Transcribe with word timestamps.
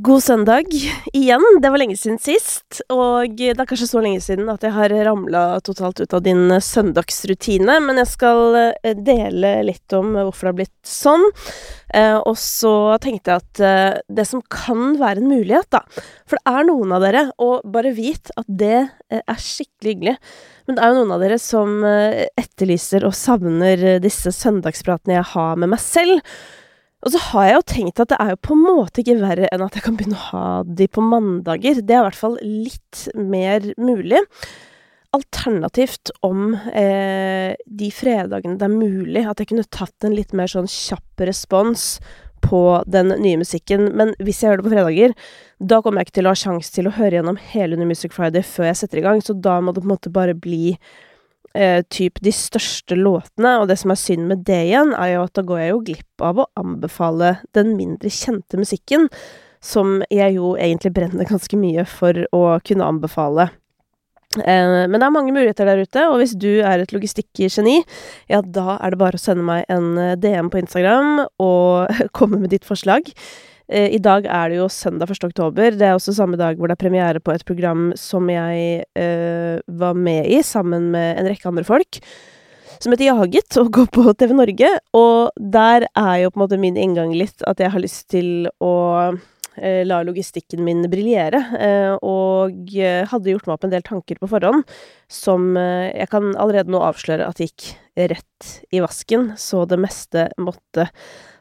God 0.00 0.22
søndag 0.22 0.64
igjen. 1.12 1.42
Det 1.62 1.70
var 1.70 1.80
lenge 1.80 1.96
siden 1.98 2.18
sist. 2.22 2.82
Og 2.92 3.32
det 3.34 3.56
er 3.56 3.66
kanskje 3.66 3.88
så 3.90 4.02
lenge 4.04 4.20
siden 4.22 4.50
at 4.52 4.62
jeg 4.62 4.74
har 4.76 4.92
ramla 5.08 5.40
totalt 5.64 5.98
ut 5.98 6.14
av 6.14 6.22
din 6.22 6.52
søndagsrutine, 6.62 7.78
men 7.82 7.98
jeg 7.98 8.10
skal 8.12 8.58
eh, 8.60 8.92
dele 8.94 9.56
litt 9.66 9.96
om 9.96 10.12
hvorfor 10.14 10.46
det 10.46 10.52
har 10.52 10.58
blitt 10.60 10.90
sånn. 10.92 11.24
Eh, 11.96 12.14
og 12.14 12.36
så 12.38 12.74
tenkte 13.02 13.32
jeg 13.32 13.42
at 13.42 13.62
eh, 13.64 13.96
det 14.20 14.28
som 14.28 14.44
kan 14.52 14.94
være 15.00 15.24
en 15.24 15.32
mulighet, 15.32 15.66
da 15.74 15.82
For 16.28 16.38
det 16.38 16.54
er 16.54 16.68
noen 16.68 16.94
av 16.94 17.02
dere, 17.02 17.24
og 17.42 17.66
bare 17.66 17.96
vit 17.96 18.30
at 18.38 18.46
det 18.46 18.84
er 19.08 19.42
skikkelig 19.42 19.96
hyggelig, 19.96 20.16
men 20.68 20.76
det 20.78 20.84
er 20.84 20.92
jo 20.92 21.00
noen 21.00 21.16
av 21.16 21.24
dere 21.24 21.40
som 21.42 21.82
etterlyser 21.88 23.06
og 23.08 23.16
savner 23.16 23.98
disse 24.04 24.30
søndagspratene 24.36 25.16
jeg 25.16 25.30
har 25.32 25.58
med 25.58 25.72
meg 25.72 25.80
selv. 25.82 26.20
Og 27.06 27.12
så 27.14 27.20
har 27.28 27.46
jeg 27.46 27.56
jo 27.56 27.66
tenkt 27.70 28.00
at 28.02 28.10
det 28.10 28.18
er 28.18 28.32
jo 28.32 28.40
på 28.42 28.54
en 28.56 28.64
måte 28.64 29.02
ikke 29.02 29.20
verre 29.20 29.50
enn 29.54 29.62
at 29.62 29.76
jeg 29.78 29.84
kan 29.84 29.98
begynne 29.98 30.18
å 30.18 30.30
ha 30.32 30.46
de 30.66 30.88
på 30.90 31.04
mandager. 31.04 31.78
Det 31.78 31.94
er 31.94 32.02
i 32.02 32.06
hvert 32.08 32.18
fall 32.18 32.38
litt 32.42 33.04
mer 33.14 33.68
mulig. 33.78 34.24
Alternativt 35.14 36.10
om 36.26 36.56
eh, 36.74 37.54
de 37.64 37.90
fredagene 37.94 38.58
det 38.58 38.66
er 38.66 38.74
mulig, 38.74 39.22
at 39.24 39.38
jeg 39.40 39.52
kunne 39.52 39.68
tatt 39.70 40.04
en 40.04 40.16
litt 40.16 40.34
mer 40.36 40.50
sånn 40.50 40.68
kjapp 40.68 41.22
respons 41.28 41.94
på 42.42 42.62
den 42.90 43.14
nye 43.22 43.38
musikken. 43.40 43.92
Men 43.98 44.12
hvis 44.18 44.42
jeg 44.42 44.50
gjør 44.50 44.60
det 44.60 44.66
på 44.66 44.74
fredager, 44.74 45.14
da 45.58 45.80
kommer 45.82 46.02
jeg 46.02 46.10
ikke 46.10 46.18
til 46.18 46.28
å 46.28 46.34
ha 46.34 46.42
sjanse 46.42 46.74
til 46.74 46.90
å 46.90 46.96
høre 46.98 47.18
gjennom 47.18 47.38
hele 47.54 47.78
New 47.78 47.88
Music 47.88 48.14
Friday 48.14 48.42
før 48.46 48.72
jeg 48.72 48.82
setter 48.82 49.00
i 49.00 49.06
gang, 49.06 49.22
så 49.22 49.38
da 49.38 49.60
må 49.62 49.74
det 49.74 49.84
på 49.84 49.88
en 49.88 49.94
måte 49.94 50.12
bare 50.14 50.34
bli 50.34 50.74
eh, 51.54 51.82
typ 51.90 52.20
de 52.24 52.32
største 52.34 52.96
låtene, 52.98 53.58
og 53.60 53.68
det 53.70 53.78
som 53.80 53.92
er 53.94 54.00
synd 54.00 54.26
med 54.30 54.44
det 54.48 54.60
igjen, 54.68 54.94
er 54.96 55.14
jo 55.14 55.26
at 55.26 55.36
da 55.38 55.44
går 55.46 55.62
jeg 55.62 55.70
jo 55.72 55.84
glipp 55.90 56.26
av 56.30 56.42
å 56.42 56.48
anbefale 56.60 57.36
den 57.56 57.76
mindre 57.78 58.12
kjente 58.12 58.60
musikken, 58.60 59.08
som 59.64 60.02
jeg 60.10 60.36
jo 60.36 60.52
egentlig 60.58 60.94
brenner 60.94 61.26
ganske 61.28 61.58
mye 61.58 61.86
for 61.88 62.26
å 62.36 62.44
kunne 62.66 62.86
anbefale. 62.86 63.48
Eh, 64.36 64.86
men 64.86 64.98
det 64.98 65.06
er 65.06 65.14
mange 65.14 65.32
muligheter 65.32 65.68
der 65.68 65.82
ute, 65.82 66.04
og 66.10 66.20
hvis 66.20 66.36
du 66.36 66.60
er 66.60 66.82
et 66.82 66.92
logistikkgeni, 66.92 67.80
ja, 68.28 68.42
da 68.44 68.76
er 68.76 68.92
det 68.92 69.00
bare 69.00 69.16
å 69.16 69.22
sende 69.22 69.46
meg 69.46 69.64
en 69.72 69.94
eh, 69.96 70.16
DM 70.20 70.50
på 70.52 70.60
Instagram 70.60 71.24
og 71.40 71.88
komme 72.18 72.42
med 72.42 72.52
ditt 72.52 72.68
forslag. 72.68 73.08
Eh, 73.68 73.92
I 73.92 74.00
dag 74.00 74.24
er 74.24 74.48
det 74.48 74.62
jo 74.62 74.70
søndag 74.72 75.10
1. 75.12 75.28
oktober. 75.28 75.76
Det 75.76 75.84
er 75.84 75.96
også 75.96 76.14
samme 76.16 76.38
dag 76.40 76.56
hvor 76.56 76.70
det 76.70 76.78
er 76.78 76.80
premiere 76.80 77.20
på 77.20 77.34
et 77.34 77.44
program 77.48 77.90
som 78.00 78.28
jeg 78.32 78.84
eh, 78.96 79.60
var 79.68 79.98
med 79.98 80.28
i, 80.32 80.40
sammen 80.42 80.90
med 80.94 81.20
en 81.20 81.28
rekke 81.28 81.50
andre 81.50 81.66
folk. 81.68 82.00
Som 82.78 82.94
heter 82.94 83.10
Jaget, 83.10 83.58
og 83.60 83.72
går 83.74 83.88
på 83.92 84.04
TV 84.16 84.32
Norge. 84.38 84.70
Og 84.96 85.34
der 85.36 85.88
er 85.90 86.14
jo 86.22 86.30
på 86.32 86.40
en 86.40 86.46
måte 86.46 86.60
min 86.60 86.78
inngang 86.80 87.12
litt 87.12 87.44
at 87.48 87.60
jeg 87.60 87.74
har 87.74 87.84
lyst 87.84 88.06
til 88.14 88.48
å 88.64 88.74
eh, 89.58 89.84
la 89.84 90.00
logistikken 90.06 90.64
min 90.64 90.86
briljere. 90.88 91.44
Eh, 91.60 91.92
og 92.00 92.72
hadde 93.12 93.34
gjort 93.34 93.50
meg 93.50 93.58
opp 93.58 93.68
en 93.68 93.74
del 93.74 93.84
tanker 93.84 94.22
på 94.22 94.30
forhånd 94.32 94.64
som 95.12 95.50
eh, 95.60 95.90
jeg 95.92 96.08
kan 96.14 96.32
allerede 96.40 96.72
nå 96.72 96.80
avsløre 96.88 97.28
at 97.28 97.44
gikk 97.44 97.74
rett 97.98 98.52
i 98.70 98.80
vasken, 98.80 99.32
så 99.36 99.64
det 99.66 99.80
meste 99.82 100.30
måtte 100.38 100.86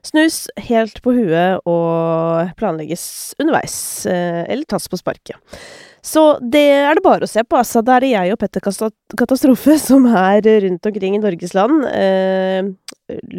snus 0.07 0.45
helt 0.69 1.01
på 1.03 1.13
huet 1.17 1.67
og 1.67 2.53
planlegges 2.59 3.35
underveis, 3.41 3.77
eh, 4.09 4.43
eller 4.47 4.67
tas 4.69 4.87
på 4.89 4.99
sparket. 4.99 5.59
Så 6.07 6.23
det 6.39 6.63
er 6.71 6.95
det 6.95 7.03
bare 7.03 7.27
å 7.27 7.29
se 7.29 7.43
på, 7.43 7.57
altså. 7.59 7.81
Da 7.83 7.97
er 7.97 8.05
det 8.05 8.13
jeg 8.13 8.33
og 8.33 8.39
Petter 8.39 8.63
Katastrofe 8.63 9.77
som 9.89 10.07
er 10.07 10.45
rundt 10.63 10.87
omkring 10.87 11.17
i 11.17 11.21
Norges 11.21 11.55
land. 11.57 11.83
Eh, 11.91 12.73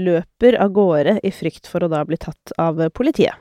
løper 0.09 0.59
av 0.61 0.73
gårde 0.77 1.19
i 1.25 1.33
frykt 1.33 1.69
for 1.71 1.85
å 1.85 1.93
da 1.93 2.05
bli 2.09 2.19
tatt 2.21 2.57
av 2.61 2.81
politiet. 2.97 3.37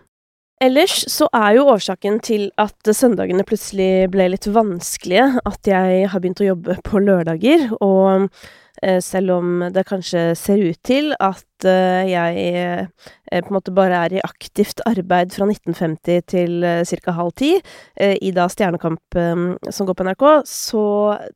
Ellers 0.64 1.04
så 1.14 1.28
er 1.38 1.60
jo 1.60 1.68
årsaken 1.70 2.18
til 2.26 2.48
at 2.58 2.90
søndagene 2.90 3.46
plutselig 3.46 4.08
ble 4.10 4.26
litt 4.34 4.48
vanskelige, 4.50 5.28
at 5.46 5.70
jeg 5.70 6.08
har 6.10 6.24
begynt 6.24 6.42
å 6.42 6.48
jobbe 6.48 6.80
på 6.88 7.02
lørdager, 7.04 7.68
og 7.78 8.26
selv 9.02 9.32
om 9.38 9.64
det 9.74 9.86
kanskje 9.90 10.36
ser 10.38 10.62
ut 10.62 10.80
til 10.86 11.14
at 11.18 11.66
eh, 11.66 12.10
jeg 12.12 12.44
eh, 12.54 13.40
på 13.42 13.50
en 13.50 13.56
måte 13.58 13.74
bare 13.76 14.04
er 14.06 14.18
i 14.18 14.26
aktivt 14.26 14.84
arbeid 14.86 15.34
fra 15.34 15.48
1950 15.50 16.28
til 16.30 16.68
ca. 16.86 17.16
halv 17.18 17.34
ti, 17.38 17.56
i 17.98 18.32
da 18.32 18.46
Stjernekamp 18.52 19.18
som 19.74 19.88
går 19.88 19.98
på 19.98 20.06
NRK, 20.08 20.28
så 20.48 20.86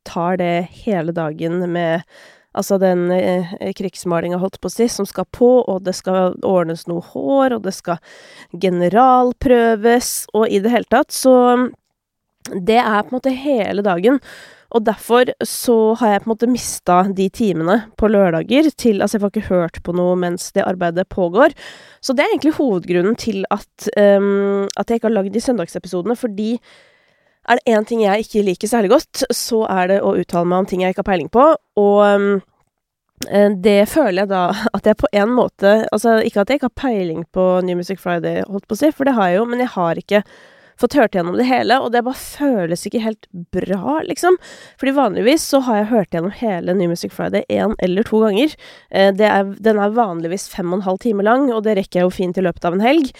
tar 0.08 0.38
det 0.40 0.54
hele 0.84 1.12
dagen 1.16 1.60
med 1.72 2.06
Altså 2.52 2.76
den 2.76 3.06
eh, 3.14 3.52
krigsmalinga, 3.76 4.36
holdt 4.40 4.58
på 4.60 4.68
å 4.68 4.72
si, 4.72 4.84
som 4.92 5.08
skal 5.08 5.24
på, 5.32 5.48
og 5.64 5.84
det 5.86 5.94
skal 5.96 6.36
ordnes 6.44 6.84
noe 6.90 7.00
hår, 7.12 7.56
og 7.56 7.62
det 7.64 7.72
skal 7.72 8.00
generalprøves, 8.60 10.10
og 10.36 10.52
i 10.52 10.60
det 10.60 10.74
hele 10.74 10.90
tatt, 10.92 11.12
så 11.12 11.70
Det 12.42 12.74
er 12.74 13.04
på 13.06 13.12
en 13.12 13.14
måte 13.14 13.30
hele 13.30 13.82
dagen. 13.86 14.16
Og 14.72 14.84
derfor 14.86 15.28
så 15.44 15.76
har 16.00 16.14
jeg 16.14 16.22
på 16.22 16.28
en 16.28 16.32
måte 16.32 16.48
mista 16.50 16.98
de 17.12 17.28
timene 17.32 17.78
på 18.00 18.08
lørdager 18.08 18.70
til 18.76 19.02
Altså, 19.02 19.18
jeg 19.18 19.24
får 19.24 19.32
ikke 19.34 19.50
hørt 19.50 19.82
på 19.84 19.94
noe 19.96 20.14
mens 20.16 20.50
det 20.56 20.64
arbeidet 20.64 21.08
pågår. 21.12 21.52
Så 22.00 22.16
det 22.16 22.24
er 22.24 22.32
egentlig 22.32 22.56
hovedgrunnen 22.56 23.18
til 23.20 23.44
at, 23.52 23.90
um, 23.96 24.64
at 24.76 24.88
jeg 24.88 25.00
ikke 25.00 25.10
har 25.10 25.18
lagd 25.18 25.34
de 25.34 25.44
søndagsepisodene, 25.44 26.16
fordi 26.16 26.54
er 27.48 27.58
det 27.58 27.74
én 27.74 27.84
ting 27.84 28.04
jeg 28.04 28.24
ikke 28.24 28.44
liker 28.46 28.70
særlig 28.70 28.92
godt, 28.92 29.24
så 29.34 29.64
er 29.66 29.90
det 29.90 30.00
å 30.02 30.14
uttale 30.14 30.46
meg 30.46 30.62
om 30.62 30.66
ting 30.70 30.84
jeg 30.84 30.94
ikke 30.94 31.02
har 31.02 31.10
peiling 31.10 31.30
på, 31.32 31.46
og 31.82 31.98
um, 32.06 32.28
det 33.62 33.88
føler 33.90 34.22
jeg 34.22 34.30
da 34.30 34.44
at 34.76 34.86
jeg 34.86 34.98
på 34.98 35.10
en 35.14 35.30
måte 35.30 35.74
Altså, 35.92 36.16
ikke 36.22 36.42
at 36.42 36.50
jeg 36.50 36.60
ikke 36.60 36.70
har 36.70 36.80
peiling 36.82 37.24
på 37.34 37.60
New 37.66 37.76
Music 37.78 38.00
Friday, 38.02 38.42
holdt 38.46 38.66
på 38.70 38.78
å 38.78 38.80
si, 38.80 38.92
for 38.94 39.06
det 39.06 39.14
har 39.18 39.30
jeg 39.30 39.40
jo, 39.40 39.44
men 39.50 39.62
jeg 39.62 39.74
har 39.74 39.98
ikke 39.98 40.22
fått 40.80 40.96
hørt 40.98 41.16
gjennom 41.16 41.36
det 41.38 41.46
hele, 41.48 41.78
og 41.82 41.92
det 41.94 42.04
bare 42.06 42.18
føles 42.18 42.86
ikke 42.88 43.02
helt 43.04 43.28
bra, 43.54 44.00
liksom. 44.06 44.38
Fordi 44.80 44.96
vanligvis 44.96 45.44
så 45.52 45.62
har 45.66 45.80
jeg 45.80 45.90
hørt 45.92 46.16
gjennom 46.16 46.34
hele 46.38 46.76
New 46.78 46.92
Music 46.92 47.12
Friday 47.14 47.44
én 47.48 47.76
eller 47.82 48.06
to 48.08 48.22
ganger. 48.24 48.56
Eh, 48.90 49.12
er, 49.12 49.52
den 49.58 49.82
er 49.82 49.94
vanligvis 49.96 50.48
fem 50.52 50.72
og 50.72 50.80
en 50.80 50.88
halv 50.88 51.02
time 51.04 51.26
lang, 51.26 51.50
og 51.52 51.62
det 51.66 51.76
rekker 51.78 52.02
jeg 52.02 52.08
jo 52.08 52.16
fint 52.16 52.40
i 52.40 52.44
løpet 52.44 52.66
av 52.68 52.76
en 52.76 52.84
helg. 52.84 53.12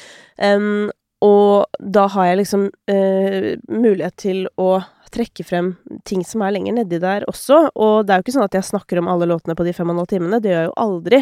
Um, 0.42 0.91
og 1.22 1.70
da 1.78 2.08
har 2.10 2.32
jeg 2.32 2.41
liksom 2.41 2.66
uh, 2.91 3.52
mulighet 3.70 4.16
til 4.18 4.46
å 4.58 4.82
trekke 5.12 5.44
frem 5.44 5.74
ting 6.08 6.24
som 6.26 6.42
er 6.42 6.54
lenger 6.56 6.74
nedi 6.78 6.98
der 7.02 7.26
også. 7.30 7.66
Og 7.76 8.06
det 8.06 8.14
er 8.14 8.20
jo 8.20 8.26
ikke 8.26 8.34
sånn 8.38 8.48
at 8.48 8.56
jeg 8.56 8.70
snakker 8.70 8.98
om 8.98 9.10
alle 9.12 9.28
låtene 9.30 9.56
på 9.58 9.66
de 9.66 9.74
fem 9.76 9.91
og 9.91 9.94
en 9.94 10.02
halv 10.02 10.10
timene, 10.10 10.41
det 10.42 10.50
gjør 10.50 10.64
jeg 10.64 10.70
jo 10.70 10.78
aldri. 10.86 11.20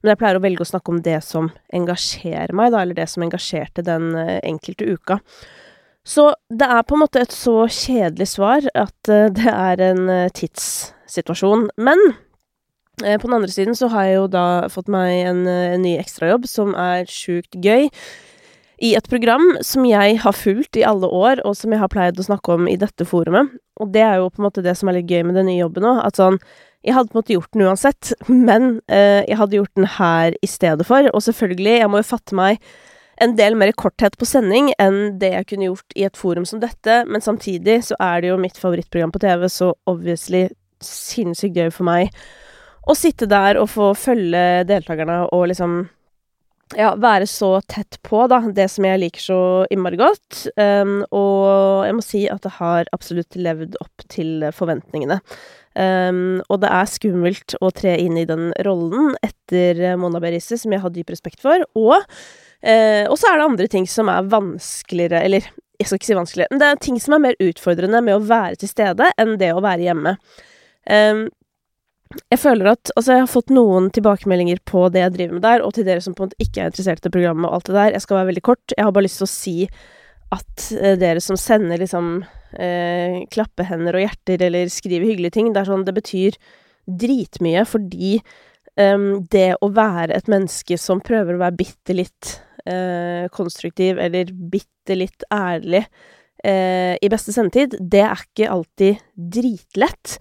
Men 0.00 0.12
jeg 0.12 0.20
pleier 0.20 0.38
å 0.38 0.44
velge 0.44 0.64
å 0.64 0.68
snakke 0.68 0.92
om 0.92 1.02
det 1.04 1.18
som 1.26 1.50
engasjerer 1.74 2.54
meg, 2.56 2.72
da, 2.72 2.82
eller 2.84 2.96
det 2.98 3.08
som 3.10 3.24
engasjerte 3.26 3.84
den 3.84 4.12
uh, 4.16 4.38
enkelte 4.44 4.88
uka. 4.96 5.18
Så 6.04 6.28
det 6.52 6.66
er 6.68 6.84
på 6.84 6.98
en 6.98 7.02
måte 7.06 7.22
et 7.24 7.32
så 7.32 7.64
kjedelig 7.64 8.28
svar 8.34 8.66
at 8.76 9.10
uh, 9.10 9.30
det 9.32 9.48
er 9.48 9.80
en 9.86 10.04
uh, 10.10 10.28
tidssituasjon. 10.36 11.70
Men 11.80 12.00
uh, 13.00 13.16
på 13.16 13.24
den 13.24 13.38
andre 13.38 13.52
siden 13.52 13.78
så 13.78 13.88
har 13.92 14.10
jeg 14.10 14.18
jo 14.18 14.28
da 14.34 14.44
fått 14.72 14.92
meg 14.92 15.16
en, 15.30 15.42
en 15.48 15.82
ny 15.84 15.96
ekstrajobb 16.02 16.44
som 16.50 16.76
er 16.76 17.08
sjukt 17.08 17.56
gøy. 17.56 17.88
I 18.84 18.92
et 18.98 19.08
program 19.08 19.54
som 19.64 19.86
jeg 19.88 20.18
har 20.20 20.36
fulgt 20.36 20.76
i 20.76 20.84
alle 20.84 21.08
år, 21.08 21.40
og 21.46 21.54
som 21.56 21.72
jeg 21.72 21.80
har 21.80 21.88
pleid 21.88 22.18
å 22.20 22.26
snakke 22.26 22.58
om 22.58 22.66
i 22.68 22.76
dette 22.76 23.06
forumet. 23.08 23.54
Og 23.80 23.92
det 23.94 24.02
er 24.04 24.18
jo 24.20 24.28
på 24.28 24.42
en 24.42 24.48
måte 24.50 24.64
det 24.66 24.74
som 24.76 24.90
er 24.90 24.98
litt 24.98 25.08
gøy 25.08 25.22
med 25.24 25.38
den 25.38 25.48
nye 25.48 25.62
jobben 25.62 25.86
òg. 25.88 26.04
At 26.04 26.20
sånn 26.20 26.40
Jeg 26.84 26.92
hadde 26.92 27.08
på 27.08 27.16
en 27.16 27.22
måte 27.22 27.32
gjort 27.32 27.54
den 27.56 27.62
uansett, 27.64 28.10
men 28.28 28.74
jeg 28.92 29.38
hadde 29.40 29.56
gjort 29.56 29.78
den 29.78 29.86
her 29.88 30.34
i 30.44 30.48
stedet 30.52 30.84
for. 30.84 31.06
Og 31.16 31.22
selvfølgelig, 31.24 31.78
jeg 31.80 31.88
må 31.88 32.02
jo 32.02 32.10
fatte 32.10 32.36
meg 32.36 32.58
en 33.24 33.36
del 33.38 33.56
mer 33.58 33.72
korthet 33.76 34.16
på 34.20 34.28
sending 34.28 34.70
enn 34.82 35.18
det 35.20 35.32
jeg 35.32 35.48
kunne 35.50 35.68
gjort 35.70 35.96
i 35.98 36.06
et 36.06 36.18
forum 36.18 36.46
som 36.48 36.60
dette, 36.62 37.02
men 37.08 37.24
samtidig 37.24 37.80
så 37.88 37.98
er 38.02 38.22
det 38.22 38.32
jo 38.32 38.40
mitt 38.40 38.60
favorittprogram 38.60 39.14
på 39.14 39.22
TV, 39.24 39.48
så 39.50 39.72
obviously 39.90 40.46
sinnssykt 40.84 41.56
gøy 41.56 41.70
for 41.72 41.88
meg 41.88 42.12
å 42.84 42.96
sitte 42.98 43.28
der 43.30 43.56
og 43.60 43.70
få 43.72 43.92
følge 43.96 44.64
deltakerne 44.68 45.24
og 45.32 45.48
liksom 45.50 45.84
ja, 46.76 46.94
være 47.00 47.26
så 47.28 47.58
tett 47.70 47.98
på, 48.04 48.24
da, 48.30 48.40
det 48.52 48.66
som 48.72 48.86
jeg 48.88 49.00
liker 49.02 49.22
så 49.22 49.40
innmari 49.72 49.98
godt. 50.00 50.46
Um, 50.56 51.02
og 51.14 51.84
jeg 51.86 51.96
må 51.96 52.04
si 52.04 52.22
at 52.30 52.44
det 52.44 52.54
har 52.58 52.88
absolutt 52.96 53.36
levd 53.38 53.76
opp 53.84 54.06
til 54.12 54.48
forventningene. 54.56 55.20
Um, 55.74 56.40
og 56.48 56.60
det 56.62 56.70
er 56.70 56.90
skummelt 56.90 57.56
å 57.60 57.70
tre 57.74 57.96
inn 58.00 58.18
i 58.20 58.26
den 58.28 58.50
rollen 58.66 59.14
etter 59.26 59.96
Mona 60.00 60.22
Berise, 60.22 60.58
som 60.60 60.74
jeg 60.74 60.82
har 60.84 60.94
dyp 60.94 61.12
respekt 61.14 61.44
for. 61.44 61.66
Og 61.78 61.94
Eh, 62.64 63.04
og 63.10 63.18
så 63.20 63.28
er 63.30 63.38
det 63.38 63.46
andre 63.50 63.68
ting 63.70 63.86
som 63.90 64.08
er 64.08 64.26
vanskeligere, 64.32 65.20
eller 65.26 65.46
jeg 65.80 65.88
skal 65.88 65.98
ikke 65.98 66.08
si 66.08 66.16
vanskeligere, 66.16 66.54
men 66.54 66.62
det 66.62 66.68
er 66.68 66.82
ting 66.82 67.00
som 67.02 67.16
er 67.16 67.24
mer 67.26 67.40
utfordrende 67.42 68.00
med 68.06 68.16
å 68.16 68.24
være 68.24 68.60
til 68.62 68.70
stede 68.70 69.10
enn 69.20 69.34
det 69.40 69.50
å 69.52 69.64
være 69.64 69.88
hjemme. 69.88 70.14
Eh, 70.88 71.26
jeg 72.30 72.38
føler 72.38 72.70
at 72.74 72.92
Altså, 72.94 73.16
jeg 73.16 73.24
har 73.24 73.30
fått 73.30 73.50
noen 73.54 73.88
tilbakemeldinger 73.94 74.60
på 74.68 74.86
det 74.92 75.02
jeg 75.02 75.14
driver 75.16 75.38
med 75.38 75.44
der, 75.46 75.64
og 75.66 75.74
til 75.74 75.86
dere 75.88 76.04
som 76.04 76.14
på 76.14 76.24
en 76.24 76.30
måte 76.30 76.46
ikke 76.46 76.62
er 76.62 76.70
interessert 76.70 77.08
i 77.08 77.12
programmet 77.12 77.48
og 77.48 77.58
alt 77.58 77.68
det 77.68 77.76
der. 77.76 77.92
Jeg 77.96 78.04
skal 78.04 78.18
være 78.20 78.30
veldig 78.30 78.44
kort. 78.46 78.74
Jeg 78.76 78.86
har 78.86 78.94
bare 78.94 79.06
lyst 79.08 79.20
til 79.20 79.26
å 79.26 79.34
si 79.34 79.56
at 80.34 80.66
eh, 80.78 80.96
dere 81.00 81.22
som 81.24 81.38
sender 81.40 81.82
liksom 81.82 82.14
eh, 82.58 83.24
klappehender 83.34 83.98
og 83.98 84.06
hjerter 84.06 84.46
eller 84.48 84.72
skriver 84.72 85.08
hyggelige 85.10 85.36
ting, 85.36 85.52
det 85.52 85.62
er 85.62 85.70
sånn 85.70 85.86
Det 85.86 85.96
betyr 85.96 86.38
dritmye 86.84 87.64
fordi 87.64 88.18
um, 88.76 89.24
det 89.32 89.54
å 89.64 89.70
være 89.72 90.16
et 90.16 90.26
menneske 90.28 90.76
som 90.80 91.00
prøver 91.04 91.36
å 91.36 91.40
være 91.46 91.58
bitte 91.62 91.96
litt 91.96 92.34
eh, 92.68 93.26
konstruktiv 93.34 94.00
eller 94.02 94.30
bitte 94.32 94.96
litt 94.98 95.26
ærlig 95.32 95.84
eh, 96.44 96.94
i 97.00 97.10
beste 97.12 97.34
sendetid, 97.34 97.76
det 97.80 98.04
er 98.06 98.24
ikke 98.26 98.50
alltid 98.54 99.04
dritlett. 99.14 100.18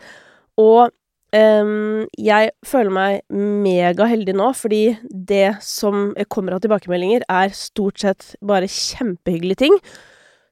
Og 0.61 0.91
Um, 1.33 2.03
jeg 2.21 2.51
føler 2.61 2.93
meg 2.93 3.23
megaheldig 3.33 4.35
nå, 4.37 4.51
fordi 4.53 4.99
det 5.09 5.55
som 5.65 6.11
kommer 6.29 6.53
av 6.53 6.61
tilbakemeldinger, 6.61 7.23
er 7.25 7.55
stort 7.57 8.03
sett 8.03 8.35
bare 8.45 8.69
kjempehyggelige 8.69 9.63
ting. 9.63 9.79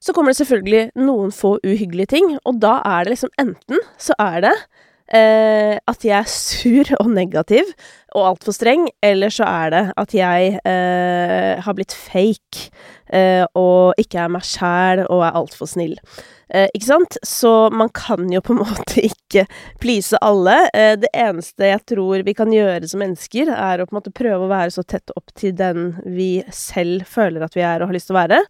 Så 0.01 0.15
kommer 0.17 0.33
det 0.33 0.39
selvfølgelig 0.39 0.88
noen 0.97 1.29
få 1.35 1.59
uhyggelige 1.61 2.15
ting, 2.15 2.31
og 2.49 2.57
da 2.63 2.79
er 2.95 3.05
det 3.05 3.13
liksom 3.13 3.33
enten 3.43 3.85
så 4.01 4.17
er 4.17 4.41
det 4.47 4.55
eh, 5.13 5.77
at 5.77 6.05
jeg 6.05 6.17
er 6.17 6.29
sur 6.29 6.91
og 6.99 7.09
negativ 7.13 7.69
og 8.15 8.27
altfor 8.33 8.55
streng, 8.55 8.87
eller 9.03 9.31
så 9.31 9.47
er 9.47 9.71
det 9.71 9.83
at 10.01 10.13
jeg 10.15 10.57
eh, 10.67 11.61
har 11.63 11.75
blitt 11.77 11.95
fake 11.95 12.67
eh, 13.07 13.45
og 13.55 13.99
ikke 14.01 14.19
er 14.23 14.33
meg 14.33 14.45
sjæl 14.47 15.05
og 15.05 15.23
er 15.23 15.37
altfor 15.39 15.69
snill. 15.71 15.95
Eh, 16.51 16.67
ikke 16.75 16.89
sant? 16.89 17.17
Så 17.23 17.69
man 17.71 17.91
kan 17.95 18.27
jo 18.33 18.41
på 18.43 18.55
en 18.55 18.63
måte 18.65 19.03
ikke 19.07 19.45
please 19.83 20.19
alle. 20.19 20.57
Eh, 20.75 20.97
det 20.99 21.11
eneste 21.15 21.71
jeg 21.71 21.85
tror 21.93 22.25
vi 22.27 22.35
kan 22.37 22.51
gjøre 22.51 22.89
som 22.91 23.03
mennesker, 23.03 23.53
er 23.55 23.79
å 23.79 23.87
på 23.87 23.95
en 23.95 24.01
måte 24.01 24.15
prøve 24.15 24.47
å 24.47 24.51
være 24.51 24.75
så 24.75 24.83
tett 24.83 25.15
opp 25.15 25.31
til 25.39 25.55
den 25.55 25.93
vi 26.03 26.33
selv 26.55 27.07
føler 27.07 27.47
at 27.47 27.55
vi 27.55 27.63
er 27.63 27.79
og 27.79 27.91
har 27.91 27.99
lyst 27.99 28.11
til 28.11 28.17
å 28.17 28.23
være, 28.23 28.43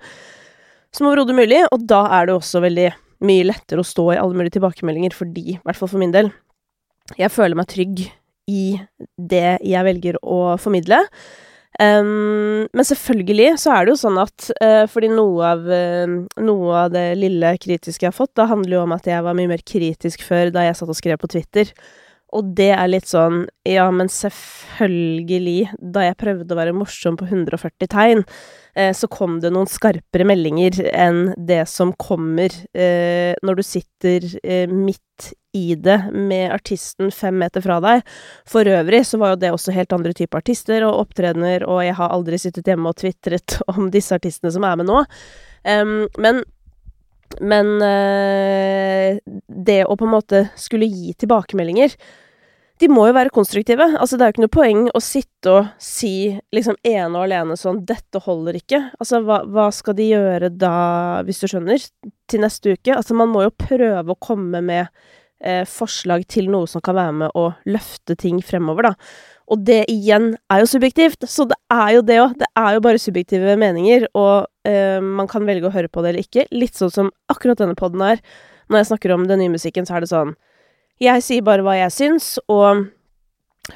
som 0.92 1.08
overhodet 1.08 1.38
mulig, 1.38 1.62
og 1.72 1.86
da 1.88 2.04
er 2.18 2.28
det 2.28 2.34
også 2.36 2.60
veldig 2.66 2.90
mye 3.24 3.46
lettere 3.48 3.84
å 3.84 3.88
stå 3.88 4.08
i 4.12 4.20
alle 4.20 4.36
mulige 4.36 4.58
tilbakemeldinger, 4.58 5.14
fordi, 5.16 5.54
i 5.54 5.62
hvert 5.64 5.78
fall 5.78 5.92
for 5.92 6.02
min 6.02 6.12
del, 6.12 6.32
jeg 7.20 7.32
føler 7.34 7.58
meg 7.60 7.70
trygg 7.72 8.04
i 8.52 8.66
det 9.16 9.62
jeg 9.68 9.88
velger 9.88 10.20
å 10.22 10.58
formidle. 10.62 11.02
Um, 11.80 12.68
men 12.76 12.86
selvfølgelig 12.86 13.56
så 13.62 13.72
er 13.74 13.86
det 13.88 13.94
jo 13.94 14.02
sånn 14.02 14.20
at 14.22 14.50
uh, 14.60 14.84
fordi 14.92 15.08
noe 15.14 15.54
av, 15.54 15.64
uh, 15.66 16.16
noe 16.44 16.74
av 16.84 16.92
det 16.94 17.06
lille 17.18 17.54
kritiske 17.64 18.06
jeg 18.06 18.12
har 18.12 18.18
fått, 18.18 18.34
da 18.38 18.50
handler 18.52 18.76
jo 18.76 18.84
om 18.84 18.96
at 18.98 19.08
jeg 19.08 19.24
var 19.24 19.38
mye 19.38 19.50
mer 19.50 19.64
kritisk 19.66 20.26
før 20.28 20.52
da 20.54 20.66
jeg 20.68 20.78
satt 20.78 20.92
og 20.92 21.00
skrev 21.00 21.22
på 21.22 21.32
Twitter. 21.32 21.72
Og 22.36 22.52
det 22.56 22.70
er 22.76 22.88
litt 22.88 23.10
sånn 23.12 23.46
Ja, 23.68 23.90
men 23.92 24.12
selvfølgelig, 24.12 25.72
da 25.80 26.06
jeg 26.06 26.20
prøvde 26.20 26.56
å 26.56 26.60
være 26.60 26.76
morsom 26.76 27.18
på 27.20 27.28
140 27.28 27.92
tegn, 27.92 28.26
så 28.96 29.08
kom 29.12 29.40
det 29.44 29.52
noen 29.52 29.70
skarpere 29.70 30.26
meldinger 30.28 30.78
enn 30.94 31.34
det 31.38 31.66
som 31.70 31.92
kommer 32.00 32.54
eh, 32.72 33.34
når 33.44 33.60
du 33.60 33.64
sitter 33.66 34.28
eh, 34.44 34.72
midt 34.72 35.32
i 35.52 35.76
det 35.76 35.98
med 36.16 36.54
artisten 36.56 37.12
fem 37.12 37.36
meter 37.42 37.64
fra 37.66 37.82
deg. 37.84 38.06
For 38.48 38.68
øvrig 38.68 39.04
så 39.08 39.20
var 39.20 39.34
jo 39.34 39.42
det 39.42 39.52
også 39.52 39.76
helt 39.76 39.92
andre 39.96 40.16
typer 40.16 40.40
artister 40.40 40.86
og 40.88 41.02
opptredener, 41.04 41.66
og 41.68 41.84
jeg 41.84 41.98
har 42.00 42.16
aldri 42.16 42.40
sittet 42.40 42.72
hjemme 42.72 42.94
og 42.94 43.00
tvitret 43.02 43.60
om 43.74 43.92
disse 43.92 44.16
artistene 44.16 44.54
som 44.56 44.68
er 44.68 44.80
med 44.80 44.92
nå. 44.92 45.04
Men 46.24 46.44
men 47.40 47.68
det 49.48 49.78
å 49.88 49.96
på 49.96 50.04
en 50.04 50.12
måte 50.12 50.42
skulle 50.60 50.90
gi 50.92 51.14
tilbakemeldinger 51.16 51.94
de 52.82 52.90
må 52.90 53.06
jo 53.08 53.16
være 53.16 53.34
konstruktive. 53.34 53.86
Altså, 53.94 54.18
det 54.18 54.26
er 54.26 54.32
jo 54.32 54.36
ikke 54.36 54.44
noe 54.46 54.54
poeng 54.56 54.84
å 54.90 55.02
sitte 55.04 55.54
og 55.54 55.70
si 55.82 56.32
liksom 56.56 56.80
ene 56.88 57.14
og 57.14 57.26
alene 57.28 57.58
sånn 57.60 57.84
'Dette 57.86 58.22
holder 58.26 58.58
ikke'. 58.58 58.82
Altså, 58.98 59.22
hva, 59.26 59.42
hva, 59.46 59.70
skal 59.76 59.98
de 59.98 60.10
gjøre 60.12 60.50
da, 60.50 61.22
hvis 61.28 61.42
du 61.44 61.48
skjønner, 61.52 61.84
til 62.32 62.42
neste 62.42 62.74
uke? 62.74 62.96
Altså, 62.96 63.18
man 63.18 63.30
må 63.30 63.46
jo 63.46 63.54
prøve 63.54 64.16
å 64.16 64.22
komme 64.22 64.64
med 64.66 64.90
eh, 65.44 65.64
forslag 65.70 66.26
til 66.32 66.50
noe 66.54 66.70
som 66.70 66.82
kan 66.82 66.98
være 66.98 67.18
med 67.24 67.38
å 67.38 67.52
løfte 67.70 68.18
ting 68.18 68.42
fremover, 68.46 68.92
da. 68.92 68.94
Og 69.52 69.66
det 69.68 69.84
igjen 69.92 70.32
er 70.54 70.62
jo 70.62 70.70
subjektivt, 70.72 71.26
så 71.28 71.44
det 71.50 71.58
er 71.74 71.98
jo 71.98 72.06
det 72.08 72.20
òg. 72.24 72.38
Det 72.40 72.48
er 72.56 72.78
jo 72.78 72.86
bare 72.86 73.02
subjektive 73.02 73.58
meninger, 73.60 74.08
og 74.16 74.48
eh, 74.68 75.02
man 75.04 75.28
kan 75.30 75.46
velge 75.46 75.68
å 75.68 75.76
høre 75.76 75.92
på 75.92 76.02
det 76.02 76.14
eller 76.14 76.26
ikke. 76.26 76.48
Litt 76.56 76.80
sånn 76.80 76.94
som 76.94 77.12
akkurat 77.32 77.60
denne 77.60 77.76
poden 77.76 78.02
her. 78.06 78.24
Når 78.72 78.82
jeg 78.82 78.90
snakker 78.94 79.14
om 79.14 79.28
den 79.28 79.44
nye 79.44 79.52
musikken, 79.52 79.86
så 79.86 79.98
er 79.98 80.06
det 80.06 80.14
sånn 80.14 80.38
jeg 81.02 81.24
sier 81.26 81.46
bare 81.46 81.66
hva 81.66 81.78
jeg 81.80 81.94
syns, 81.96 82.36
og 82.52 82.88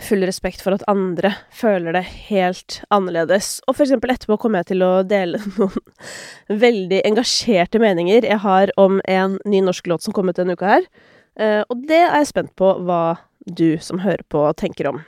full 0.06 0.26
respekt 0.26 0.64
for 0.66 0.76
at 0.76 0.84
andre 0.90 1.32
føler 1.54 1.96
det 1.96 2.04
helt 2.30 2.80
annerledes. 2.94 3.60
Og 3.66 3.78
for 3.78 3.86
eksempel 3.86 4.14
etterpå 4.14 4.38
kommer 4.42 4.62
jeg 4.62 4.74
til 4.74 4.86
å 4.86 4.92
dele 5.08 5.42
noen 5.60 6.60
veldig 6.66 7.02
engasjerte 7.08 7.82
meninger 7.82 8.28
jeg 8.28 8.42
har 8.46 8.74
om 8.82 9.02
en 9.10 9.40
ny 9.46 9.64
norsk 9.66 9.90
låt 9.92 10.06
som 10.06 10.16
kom 10.16 10.30
ut 10.30 10.38
denne 10.38 10.58
uka 10.58 10.78
her. 10.78 10.88
Uh, 11.36 11.62
og 11.68 11.84
det 11.90 12.00
er 12.00 12.22
jeg 12.22 12.32
spent 12.32 12.54
på 12.58 12.70
hva 12.88 13.18
du 13.46 13.76
som 13.84 14.02
hører 14.02 14.24
på, 14.32 14.48
tenker 14.58 14.90
om. 14.90 15.04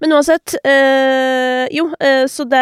Men 0.00 0.14
uansett 0.16 0.54
øh, 0.62 1.66
Jo, 1.74 1.90
øh, 2.00 2.28
så 2.30 2.44
det, 2.48 2.60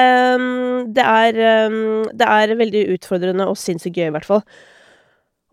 det 0.97 1.05
er 1.05 1.37
øh, 1.37 1.77
Det 2.11 2.27
er 2.27 2.55
veldig 2.59 2.81
utfordrende 2.97 3.47
og 3.47 3.59
sinnssykt 3.61 3.95
gøy, 3.95 4.09
i 4.09 4.15
hvert 4.17 4.27
fall 4.27 4.43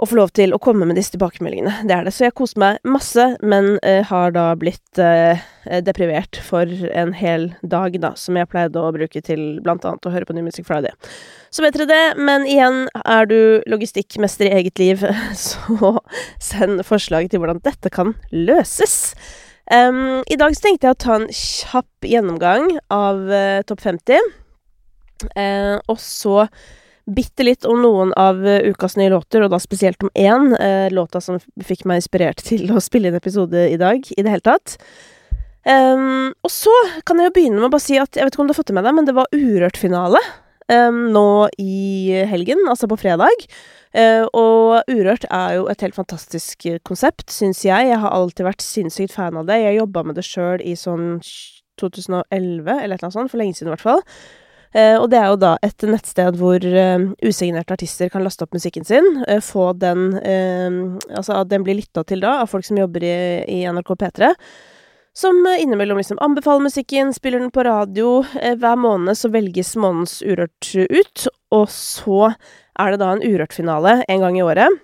å 0.03 0.07
få 0.09 0.17
lov 0.19 0.33
til 0.35 0.51
å 0.55 0.59
komme 0.61 0.85
med 0.87 0.97
disse 0.99 1.13
tilbakemeldingene. 1.15 1.85
Det 1.87 1.95
er 1.95 2.07
det. 2.07 2.13
Så 2.15 2.25
jeg 2.25 2.35
koste 2.35 2.59
meg 2.61 2.81
masse, 2.87 3.25
men 3.41 3.77
uh, 3.85 4.01
har 4.09 4.33
da 4.35 4.49
blitt 4.59 4.99
uh, 4.99 5.39
deprivert 5.85 6.39
for 6.43 6.69
en 6.91 7.13
hel 7.15 7.51
dag, 7.61 7.95
da, 8.03 8.11
som 8.19 8.37
jeg 8.39 8.49
pleide 8.51 8.81
å 8.81 8.91
bruke 8.95 9.23
til 9.23 9.61
blant 9.63 9.85
annet 9.87 10.05
å 10.07 10.11
høre 10.13 10.27
på 10.27 10.35
New 10.35 10.45
Music 10.45 10.67
Friday. 10.67 10.91
Så 11.53 11.63
vet 11.63 11.77
dere 11.77 11.87
det, 11.89 12.03
men 12.19 12.47
igjen, 12.49 12.83
er 13.05 13.29
du 13.29 13.63
logistikkmester 13.71 14.49
i 14.49 14.53
eget 14.59 14.81
liv, 14.81 15.07
så 15.47 15.95
send 16.43 16.83
forslag 16.87 17.31
til 17.31 17.43
hvordan 17.43 17.63
dette 17.63 17.93
kan 17.93 18.15
løses. 18.35 19.15
Um, 19.71 20.19
I 20.27 20.35
dag 20.35 20.55
så 20.57 20.67
tenkte 20.67 20.89
jeg 20.89 20.97
å 20.97 21.03
ta 21.05 21.17
en 21.21 21.29
kjapp 21.31 22.09
gjennomgang 22.09 22.73
av 22.91 23.23
uh, 23.31 23.59
Topp 23.69 23.85
50, 23.87 24.31
og 25.87 25.99
så 26.03 26.41
bitte 27.05 27.45
litt 27.45 27.65
om 27.67 27.81
noen 27.83 28.13
av 28.19 28.39
uh, 28.45 28.61
ukas 28.69 28.95
nye 28.99 29.11
låter, 29.11 29.43
og 29.43 29.51
da 29.53 29.59
spesielt 29.61 30.03
om 30.03 30.11
én, 30.15 30.53
uh, 30.55 30.87
låta 30.93 31.21
som 31.23 31.39
fikk 31.63 31.85
meg 31.89 32.01
inspirert 32.01 32.43
til 32.49 32.71
å 32.71 32.83
spille 32.83 33.11
inn 33.11 33.19
episode 33.19 33.67
i 33.69 33.79
dag, 33.79 34.05
i 34.15 34.21
det 34.21 34.31
hele 34.31 34.45
tatt. 34.45 34.77
Um, 35.63 36.33
og 36.43 36.51
så 36.51 36.73
kan 37.07 37.19
jeg 37.19 37.29
jo 37.29 37.35
begynne 37.37 37.61
med 37.61 37.69
å 37.69 37.71
bare 37.71 37.85
si 37.85 37.95
at 37.95 38.17
jeg 38.17 38.27
vet 38.27 38.35
ikke 38.35 38.43
om 38.43 38.49
du 38.49 38.51
har 38.51 38.59
fått 38.59 38.71
det 38.73 38.75
med 38.75 38.87
deg, 38.87 38.97
men 38.97 39.07
det 39.07 39.15
var 39.15 39.31
Urørt-finale 39.31 40.19
um, 40.71 41.05
nå 41.15 41.27
i 41.61 42.25
helgen, 42.27 42.65
altså 42.67 42.89
på 42.91 42.99
fredag. 42.99 43.47
Uh, 43.95 44.25
og 44.35 44.91
Urørt 44.91 45.27
er 45.29 45.59
jo 45.59 45.67
et 45.71 45.83
helt 45.85 45.95
fantastisk 45.95 46.67
konsept, 46.87 47.29
syns 47.31 47.63
jeg. 47.63 47.91
Jeg 47.93 48.01
har 48.03 48.15
alltid 48.15 48.47
vært 48.47 48.65
sinnssykt 48.65 49.15
fan 49.15 49.39
av 49.39 49.47
det. 49.47 49.61
Jeg 49.63 49.79
jobba 49.79 50.03
med 50.07 50.19
det 50.19 50.27
sjøl 50.27 50.63
i 50.65 50.75
sånn 50.79 51.21
2011, 51.79 52.23
eller 52.67 52.75
et 52.75 52.83
eller 52.83 52.99
annet 52.99 53.15
sånt, 53.15 53.31
for 53.31 53.41
lenge 53.41 53.57
siden 53.57 53.71
i 53.71 53.75
hvert 53.75 53.87
fall. 53.87 54.03
Eh, 54.73 54.95
og 54.97 55.09
det 55.13 55.19
er 55.19 55.29
jo 55.29 55.39
da 55.41 55.53
et 55.61 55.85
nettsted 55.85 56.37
hvor 56.39 56.63
uh, 56.65 57.03
usignerte 57.21 57.75
artister 57.75 58.09
kan 58.09 58.23
laste 58.25 58.45
opp 58.45 58.55
musikken 58.57 58.85
sin, 58.87 59.05
uh, 59.27 59.37
få 59.43 59.69
den 59.77 60.15
Altså 61.13 61.35
at 61.37 61.49
den 61.51 61.65
blir 61.65 61.77
lytta 61.77 62.01
til 62.09 62.23
da, 62.23 62.39
av 62.41 62.49
folk 62.49 62.65
som 62.65 62.79
jobber 62.79 63.05
i, 63.05 63.17
i 63.53 63.59
NRK 63.69 63.93
P3. 64.01 64.31
Som 65.13 65.45
innimellom 65.45 65.99
liksom 65.99 66.17
anbefaler 66.25 66.65
musikken, 66.65 67.11
spiller 67.13 67.43
den 67.43 67.51
på 67.53 67.65
radio. 67.67 68.23
hver 68.33 68.79
måned 68.81 69.17
så 69.17 69.29
velges 69.29 69.75
månedens 69.77 70.23
Urørt 70.25 70.71
ut, 70.73 71.27
og 71.53 71.67
så 71.69 72.31
er 72.81 72.95
det 72.95 73.01
da 73.03 73.11
en 73.13 73.21
Urørt-finale 73.21 73.99
en 74.09 74.25
gang 74.25 74.39
i 74.39 74.45
året 74.45 74.81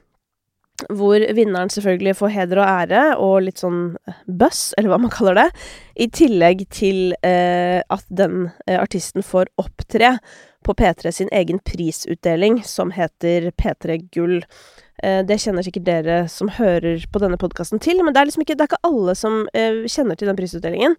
hvor 0.87 1.23
vinneren 1.35 1.71
selvfølgelig 1.73 2.15
får 2.19 2.33
heder 2.33 2.61
og 2.61 2.69
ære 2.69 3.03
og 3.21 3.35
litt 3.45 3.61
sånn 3.61 3.81
eh, 4.07 4.19
buzz, 4.25 4.71
eller 4.77 4.93
hva 4.93 5.01
man 5.05 5.13
kaller 5.13 5.39
det, 5.41 5.47
i 5.99 6.09
tillegg 6.13 6.65
til 6.73 7.15
eh, 7.25 7.79
at 7.81 8.05
den 8.07 8.49
eh, 8.65 8.79
artisten 8.79 9.25
får 9.25 9.51
opptre 9.61 10.17
på 10.65 10.75
P3 10.75 11.11
sin 11.15 11.31
egen 11.31 11.59
prisutdeling, 11.63 12.61
som 12.67 12.91
heter 12.91 13.51
P3 13.57 13.97
Gull. 14.11 14.41
Eh, 15.03 15.21
det 15.25 15.39
kjenner 15.39 15.63
sikkert 15.65 15.87
dere 15.87 16.19
som 16.31 16.51
hører 16.59 17.05
på 17.11 17.21
denne 17.23 17.39
podkasten 17.39 17.81
til, 17.83 18.03
men 18.03 18.13
det 18.13 18.21
er 18.21 18.29
liksom 18.29 18.43
ikke, 18.43 18.57
er 18.59 18.71
ikke 18.71 18.87
alle 18.89 19.15
som 19.17 19.41
eh, 19.55 19.85
kjenner 19.87 20.19
til 20.19 20.31
den 20.31 20.39
prisutdelingen. 20.39 20.97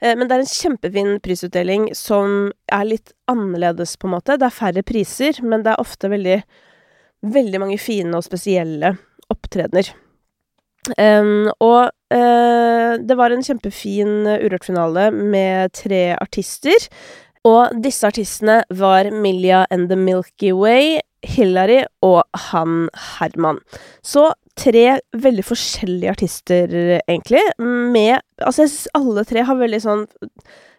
Eh, 0.00 0.16
men 0.16 0.28
det 0.28 0.36
er 0.36 0.44
en 0.44 0.52
kjempefin 0.54 1.12
prisutdeling 1.24 1.90
som 1.98 2.52
er 2.72 2.86
litt 2.86 3.14
annerledes, 3.30 3.96
på 3.98 4.08
en 4.08 4.16
måte. 4.16 4.38
Det 4.38 4.48
er 4.48 4.58
færre 4.60 4.86
priser, 4.86 5.42
men 5.42 5.66
det 5.66 5.74
er 5.74 5.82
ofte 5.82 6.10
veldig, 6.12 6.40
veldig 7.34 7.62
mange 7.62 7.78
fine 7.82 8.14
og 8.16 8.26
spesielle 8.26 8.94
opptredener. 9.32 9.92
Um, 10.96 11.50
og 11.60 11.90
uh, 12.14 12.92
det 12.96 13.16
var 13.18 13.34
en 13.34 13.44
kjempefin 13.44 14.24
Urørt-finale 14.40 15.10
med 15.12 15.74
tre 15.76 16.04
artister. 16.16 16.88
Og 17.48 17.76
disse 17.84 18.04
artistene 18.04 18.60
var 18.76 19.08
Milja 19.12 19.64
and 19.72 19.88
The 19.88 19.96
Milky 19.96 20.52
Way, 20.52 20.98
Hillary 21.24 21.82
og 22.04 22.22
han 22.50 22.88
Herman. 22.96 23.60
Så 24.04 24.30
tre 24.60 24.98
veldig 25.16 25.44
forskjellige 25.44 26.10
artister, 26.10 26.74
egentlig, 27.08 27.44
med 27.58 28.20
Altså, 28.40 28.64
jeg 28.64 28.72
syns 28.72 28.88
alle 28.96 29.24
tre 29.28 29.44
har 29.44 29.56
veldig 29.56 29.80
sånn 29.84 30.04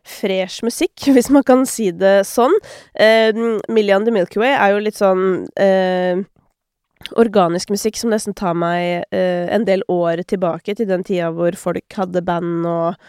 fresh 0.05 0.65
musikk, 0.65 0.93
hvis 1.13 1.29
man 1.33 1.45
kan 1.45 1.65
si 1.69 1.91
det 1.93 2.21
sånn. 2.29 2.53
Uh, 2.97 3.57
Milja 3.69 3.97
and 3.97 4.09
The 4.09 4.13
Milky 4.13 4.41
Way 4.41 4.53
er 4.55 4.75
jo 4.75 4.85
litt 4.85 4.97
sånn 4.97 5.25
uh, 5.61 6.21
organisk 7.19 7.71
musikk 7.73 7.97
som 7.99 8.11
nesten 8.13 8.35
tar 8.37 8.55
meg 8.57 9.07
eh, 9.13 9.47
en 9.53 9.65
del 9.67 9.83
år 9.91 10.23
tilbake, 10.29 10.75
til 10.75 10.89
den 10.89 11.05
tida 11.07 11.31
hvor 11.35 11.55
folk 11.59 11.97
hadde 11.97 12.23
band 12.25 12.67
og 12.69 12.99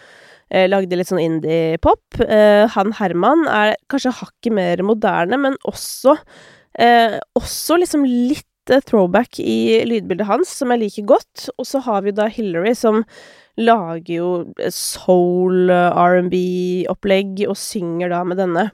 eh, 0.53 0.67
lagde 0.69 0.97
litt 0.97 1.11
sånn 1.11 1.21
indie-pop. 1.23 2.21
Eh, 2.23 2.63
han 2.73 2.95
Herman 2.99 3.45
er 3.51 3.75
kanskje 3.91 4.15
hakket 4.21 4.57
mer 4.57 4.83
moderne, 4.85 5.39
men 5.39 5.59
også 5.69 6.17
eh, 6.79 7.19
Også 7.39 7.79
liksom 7.81 8.07
litt 8.07 8.47
throwback 8.87 9.41
i 9.43 9.83
lydbildet 9.83 10.29
hans, 10.29 10.51
som 10.55 10.71
jeg 10.71 10.85
liker 10.85 11.07
godt. 11.15 11.49
Og 11.57 11.67
så 11.67 11.81
har 11.83 12.05
vi 12.05 12.13
da 12.15 12.29
Hillary, 12.31 12.71
som 12.79 13.01
lager 13.59 14.13
jo 14.15 14.29
soul, 14.71 15.67
R&B-opplegg, 15.69 17.43
og 17.51 17.59
synger 17.59 18.13
da 18.15 18.23
med 18.25 18.39
denne 18.39 18.69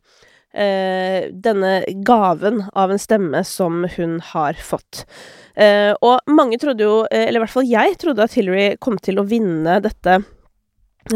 eh, 0.54 1.30
denne 1.32 1.84
gaven 2.06 2.64
av 2.74 2.92
en 2.92 3.02
stemme 3.02 3.44
som 3.48 3.86
hun 3.98 4.20
har 4.32 4.60
fått. 4.60 5.06
Eh, 5.60 5.92
og 6.02 6.20
mange 6.32 6.60
trodde 6.62 6.86
jo, 6.86 7.04
eh, 7.12 7.28
eller 7.28 7.42
i 7.42 7.46
hvert 7.46 7.56
fall 7.58 7.70
jeg, 7.70 7.98
trodde 8.02 8.26
at 8.26 8.36
Hillary 8.38 8.76
kom 8.82 8.98
til 9.02 9.20
å 9.20 9.28
vinne 9.28 9.80
dette 9.84 10.22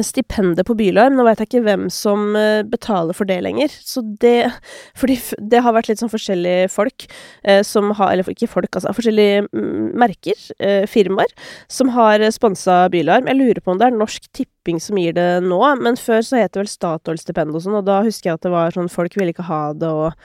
stipendet 0.01 0.65
på 0.65 0.75
Bylarm. 0.77 1.17
Nå 1.17 1.25
vet 1.27 1.41
jeg 1.41 1.49
ikke 1.49 1.63
hvem 1.67 1.87
som 1.93 2.35
eh, 2.39 2.63
betaler 2.65 3.13
for 3.13 3.29
det 3.29 3.41
lenger. 3.45 3.73
Så 3.83 4.01
det 4.21 4.49
Fordi 4.97 5.17
det 5.37 5.61
har 5.61 5.75
vært 5.75 5.91
litt 5.91 6.01
sånn 6.01 6.11
forskjellige 6.11 6.69
folk 6.73 7.05
eh, 7.43 7.61
som 7.67 7.91
har 7.99 8.13
Eller 8.13 8.29
ikke 8.29 8.49
folk, 8.49 8.71
altså. 8.73 8.93
Forskjellige 8.95 9.45
mm, 9.51 9.91
merker, 9.99 10.39
eh, 10.59 10.87
firmaer, 10.89 11.29
som 11.67 11.91
har 11.93 12.23
sponsa 12.33 12.87
Bylarm. 12.93 13.29
Jeg 13.29 13.39
lurer 13.39 13.61
på 13.61 13.73
om 13.73 13.81
det 13.81 13.89
er 13.89 13.99
Norsk 13.99 14.31
Tipping 14.33 14.79
som 14.81 14.97
gir 14.97 15.13
det 15.17 15.43
nå, 15.45 15.61
men 15.81 15.99
før 15.99 16.23
så 16.25 16.39
het 16.41 16.55
det 16.55 16.63
vel 16.63 16.71
Statoil-stipend 16.71 17.53
og 17.53 17.65
sånn, 17.65 17.77
og 17.81 17.85
da 17.87 18.01
husker 18.05 18.31
jeg 18.31 18.39
at 18.39 18.47
det 18.47 18.53
var 18.53 18.73
sånn 18.73 18.91
folk 18.91 19.15
ville 19.19 19.33
ikke 19.35 19.47
ha 19.49 19.63
det 19.77 19.89
og 19.91 20.17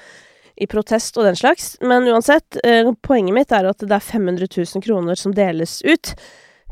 i 0.59 0.67
protest 0.67 1.19
og 1.19 1.27
den 1.29 1.39
slags. 1.39 1.77
Men 1.81 2.09
uansett, 2.11 2.59
eh, 2.65 2.89
poenget 3.03 3.35
mitt 3.35 3.53
er 3.53 3.69
at 3.69 3.83
det 3.83 3.95
er 3.95 4.05
500 4.05 4.49
000 4.51 4.83
kroner 4.83 5.19
som 5.19 5.35
deles 5.35 5.81
ut 5.87 6.15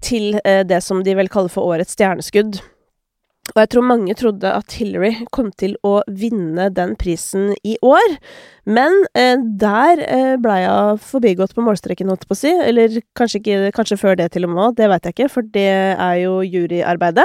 til 0.03 0.41
eh, 0.45 0.63
det 0.67 0.83
som 0.85 1.03
de 1.05 1.15
vel 1.17 1.31
kaller 1.33 1.53
for 1.53 1.67
årets 1.71 1.95
stjerneskudd. 1.97 2.61
Og 3.57 3.63
jeg 3.63 3.71
tror 3.73 3.87
mange 3.89 4.13
trodde 4.13 4.51
at 4.53 4.75
Hillary 4.77 5.15
kom 5.33 5.49
til 5.57 5.79
å 5.81 6.03
vinne 6.13 6.69
den 6.77 6.93
prisen 7.01 7.55
i 7.65 7.79
år. 7.81 8.17
Men 8.69 8.99
eh, 9.17 9.39
der 9.41 10.03
eh, 10.05 10.35
blei 10.43 10.59
hun 10.67 11.01
forbigått 11.01 11.55
på 11.57 11.65
målstreken, 11.65 12.11
holdt 12.13 12.27
jeg 12.27 12.29
på 12.29 12.37
å 12.37 12.41
si. 12.43 12.53
Eller 12.67 12.99
kanskje, 13.17 13.41
ikke, 13.41 13.73
kanskje 13.79 13.99
før 14.03 14.21
det 14.21 14.29
til 14.35 14.45
og 14.45 14.53
med, 14.53 14.77
det 14.77 14.91
veit 14.93 15.09
jeg 15.09 15.17
ikke, 15.17 15.31
for 15.33 15.49
det 15.57 15.71
er 15.95 16.19
jo 16.21 16.43
juryarbeidet. 16.45 17.25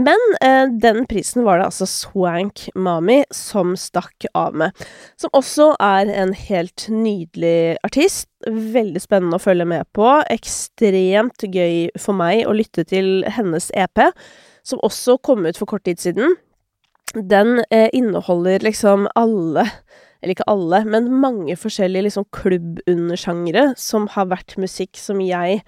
Men 0.00 0.24
eh, 0.40 0.72
den 0.80 1.04
prisen 1.10 1.44
var 1.44 1.60
det 1.60 1.68
altså 1.68 1.90
Swank 1.90 2.64
Mami 2.72 3.20
som 3.34 3.76
stakk 3.76 4.30
av 4.32 4.56
med. 4.56 4.88
Som 5.20 5.36
også 5.36 5.74
er 5.84 6.08
en 6.16 6.32
helt 6.48 6.88
nydelig 6.88 7.76
artist. 7.84 8.30
Veldig 8.48 9.04
spennende 9.04 9.36
å 9.36 9.42
følge 9.42 9.68
med 9.68 9.84
på. 9.92 10.08
Ekstremt 10.32 11.44
gøy 11.44 11.90
for 12.00 12.16
meg 12.16 12.46
å 12.48 12.56
lytte 12.56 12.88
til 12.88 13.26
hennes 13.36 13.68
EP 13.76 14.08
som 14.68 14.82
også 14.86 15.18
kom 15.24 15.46
ut 15.48 15.58
for 15.58 15.70
kort 15.70 15.86
tid 15.88 16.00
siden, 16.02 16.36
den 17.14 17.62
eh, 17.70 17.88
inneholder 17.96 18.64
liksom 18.64 19.08
alle 19.16 19.66
eller 20.18 20.34
ikke 20.34 20.48
alle, 20.50 20.80
men 20.90 21.12
mange 21.22 21.54
forskjellige 21.54 22.08
liksom 22.08 22.24
klubbundersjangre 22.34 23.68
som 23.78 24.08
har 24.16 24.26
vært 24.32 24.56
musikk 24.58 24.98
som 24.98 25.20
jeg 25.22 25.60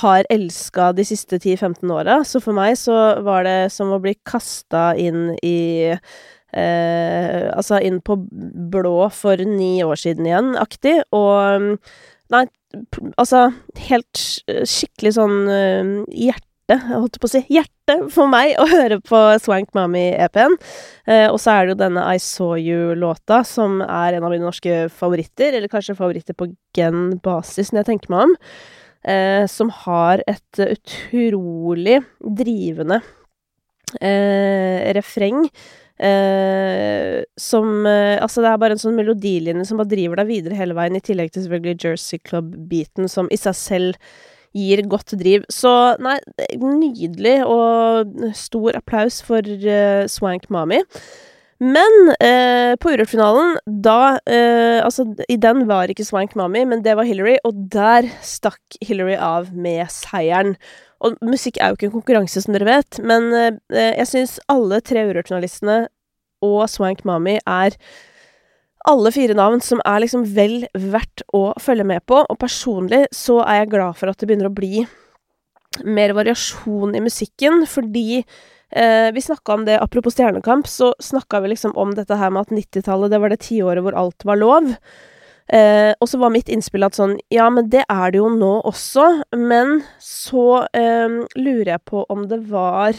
har 0.00 0.26
elska 0.32 0.88
de 0.96 1.04
siste 1.06 1.38
10-15 1.38 1.92
åra. 1.94 2.16
Så 2.26 2.40
for 2.42 2.56
meg 2.56 2.74
så 2.80 2.96
var 3.22 3.44
det 3.46 3.70
som 3.70 3.92
å 3.94 4.00
bli 4.02 4.16
kasta 4.26 4.96
inn 4.98 5.36
i 5.44 5.92
eh, 5.92 7.44
Altså 7.54 7.78
inn 7.86 8.00
på 8.02 8.16
blå 8.74 8.96
for 9.14 9.38
ni 9.46 9.84
år 9.86 10.00
siden 10.00 10.26
igjen, 10.26 10.54
aktig. 10.58 10.98
Og 11.14 11.78
Nei, 12.32 12.46
altså 13.20 13.50
Helt 13.86 14.22
skikkelig 14.64 15.14
sånn 15.18 15.38
uh, 15.46 15.94
hjerte 16.08 16.48
hjerte, 16.64 16.86
holdt 16.88 17.18
på 17.20 17.28
å 17.28 17.32
si, 17.32 17.42
hjerte 17.52 17.96
for 18.12 18.28
meg 18.30 18.56
å 18.58 18.66
høre 18.68 19.00
på 19.04 19.18
Swank 19.42 19.74
Mami-EP-en. 19.74 20.56
Eh, 21.06 21.28
og 21.30 21.38
så 21.40 21.52
er 21.52 21.64
det 21.66 21.74
jo 21.74 21.80
denne 21.82 22.04
I 22.14 22.18
Saw 22.18 22.56
You-låta, 22.58 23.44
som 23.44 23.82
er 23.82 24.14
en 24.14 24.24
av 24.24 24.32
mine 24.32 24.44
norske 24.44 24.88
favoritter, 24.88 25.54
eller 25.54 25.68
kanskje 25.68 25.96
favoritter 25.96 26.34
på 26.34 26.48
gen-basis, 26.76 27.72
når 27.72 27.82
jeg 27.82 27.90
tenker 27.92 28.10
meg 28.14 28.24
om. 28.28 28.36
Eh, 29.04 29.44
som 29.46 29.70
har 29.84 30.22
et 30.26 30.60
utrolig 30.64 32.00
drivende 32.24 33.02
eh, 34.00 34.92
refreng. 34.96 35.44
Eh, 35.94 37.20
som 37.38 37.84
eh, 37.86 38.16
Altså, 38.18 38.40
det 38.42 38.48
er 38.50 38.58
bare 38.58 38.74
en 38.74 38.80
sånn 38.82 38.96
melodilinje 38.96 39.68
som 39.68 39.78
bare 39.78 39.92
driver 39.92 40.18
deg 40.18 40.32
videre 40.32 40.56
hele 40.58 40.74
veien, 40.74 40.96
i 40.96 41.04
tillegg 41.04 41.34
til 41.34 41.44
selvfølgelig 41.44 41.84
Jersey 41.84 42.22
Club-beaten, 42.24 43.10
som 43.12 43.28
i 43.30 43.38
seg 43.38 43.54
selv 43.58 44.14
gir 44.54 44.84
godt 44.88 45.16
driv. 45.20 45.44
Så 45.52 45.70
nei, 46.02 46.16
nydelig 46.62 47.40
og 47.50 48.32
stor 48.38 48.80
applaus 48.80 49.20
for 49.26 49.42
uh, 49.44 50.06
Swank 50.10 50.50
Mami. 50.54 50.82
Men 51.62 52.10
eh, 52.18 52.74
på 52.80 52.90
Urørt-finalen, 52.92 53.58
da 53.64 54.18
eh, 54.26 54.80
Altså, 54.82 55.06
i 55.30 55.36
den 55.40 55.64
var 55.68 55.90
ikke 55.90 56.04
Swank 56.06 56.34
Mami, 56.36 56.64
men 56.66 56.82
det 56.84 56.96
var 56.98 57.06
Hillary, 57.06 57.36
og 57.46 57.68
der 57.72 58.08
stakk 58.26 58.78
Hillary 58.82 59.14
av 59.14 59.52
med 59.54 59.86
seieren. 59.92 60.56
Og 61.04 61.16
musikk 61.24 61.60
er 61.60 61.70
jo 61.70 61.78
ikke 61.78 61.88
en 61.90 61.94
konkurranse, 61.94 62.42
som 62.42 62.56
dere 62.56 62.68
vet, 62.68 62.98
men 63.06 63.30
eh, 63.38 63.94
jeg 64.00 64.10
syns 64.10 64.38
alle 64.52 64.82
tre 64.84 65.06
Urørt-finalistene 65.08 65.84
og 66.44 66.66
Swank 66.68 67.04
Mami 67.08 67.38
er 67.40 67.78
alle 68.84 69.12
fire 69.14 69.36
navn 69.36 69.62
som 69.64 69.80
er 69.86 70.02
liksom 70.04 70.26
vel 70.36 70.64
verdt 70.76 71.24
å 71.36 71.46
følge 71.60 71.86
med 71.88 72.04
på, 72.08 72.20
og 72.20 72.40
personlig 72.40 73.06
så 73.14 73.40
er 73.44 73.62
jeg 73.62 73.72
glad 73.76 73.96
for 73.98 74.12
at 74.12 74.20
det 74.20 74.28
begynner 74.28 74.50
å 74.50 74.56
bli 74.56 74.84
mer 75.84 76.14
variasjon 76.14 76.94
i 76.94 77.02
musikken, 77.02 77.64
fordi 77.66 78.20
eh, 78.20 79.08
vi 79.14 79.24
snakka 79.24 79.56
om 79.56 79.64
det 79.66 79.80
Apropos 79.80 80.14
Stjernekamp, 80.14 80.68
så 80.70 80.92
snakka 81.02 81.40
vi 81.42 81.54
liksom 81.54 81.74
om 81.80 81.96
dette 81.96 82.18
her 82.20 82.30
med 82.30 82.44
at 82.44 82.54
90-tallet, 82.54 83.10
det 83.10 83.20
var 83.22 83.32
det 83.32 83.42
tiåret 83.46 83.84
hvor 83.84 83.96
alt 83.98 84.28
var 84.28 84.38
lov. 84.38 84.70
Eh, 85.48 85.92
og 86.00 86.08
så 86.08 86.20
var 86.20 86.32
mitt 86.32 86.48
innspill 86.52 86.86
at 86.86 86.96
sånn, 86.96 87.18
ja, 87.32 87.48
men 87.52 87.68
det 87.72 87.82
er 87.88 88.12
det 88.12 88.20
jo 88.20 88.30
nå 88.32 88.54
også, 88.68 89.08
men 89.36 89.80
så 90.00 90.64
eh, 90.76 91.20
lurer 91.36 91.74
jeg 91.74 91.84
på 91.88 92.04
om 92.12 92.28
det 92.30 92.44
var 92.52 92.96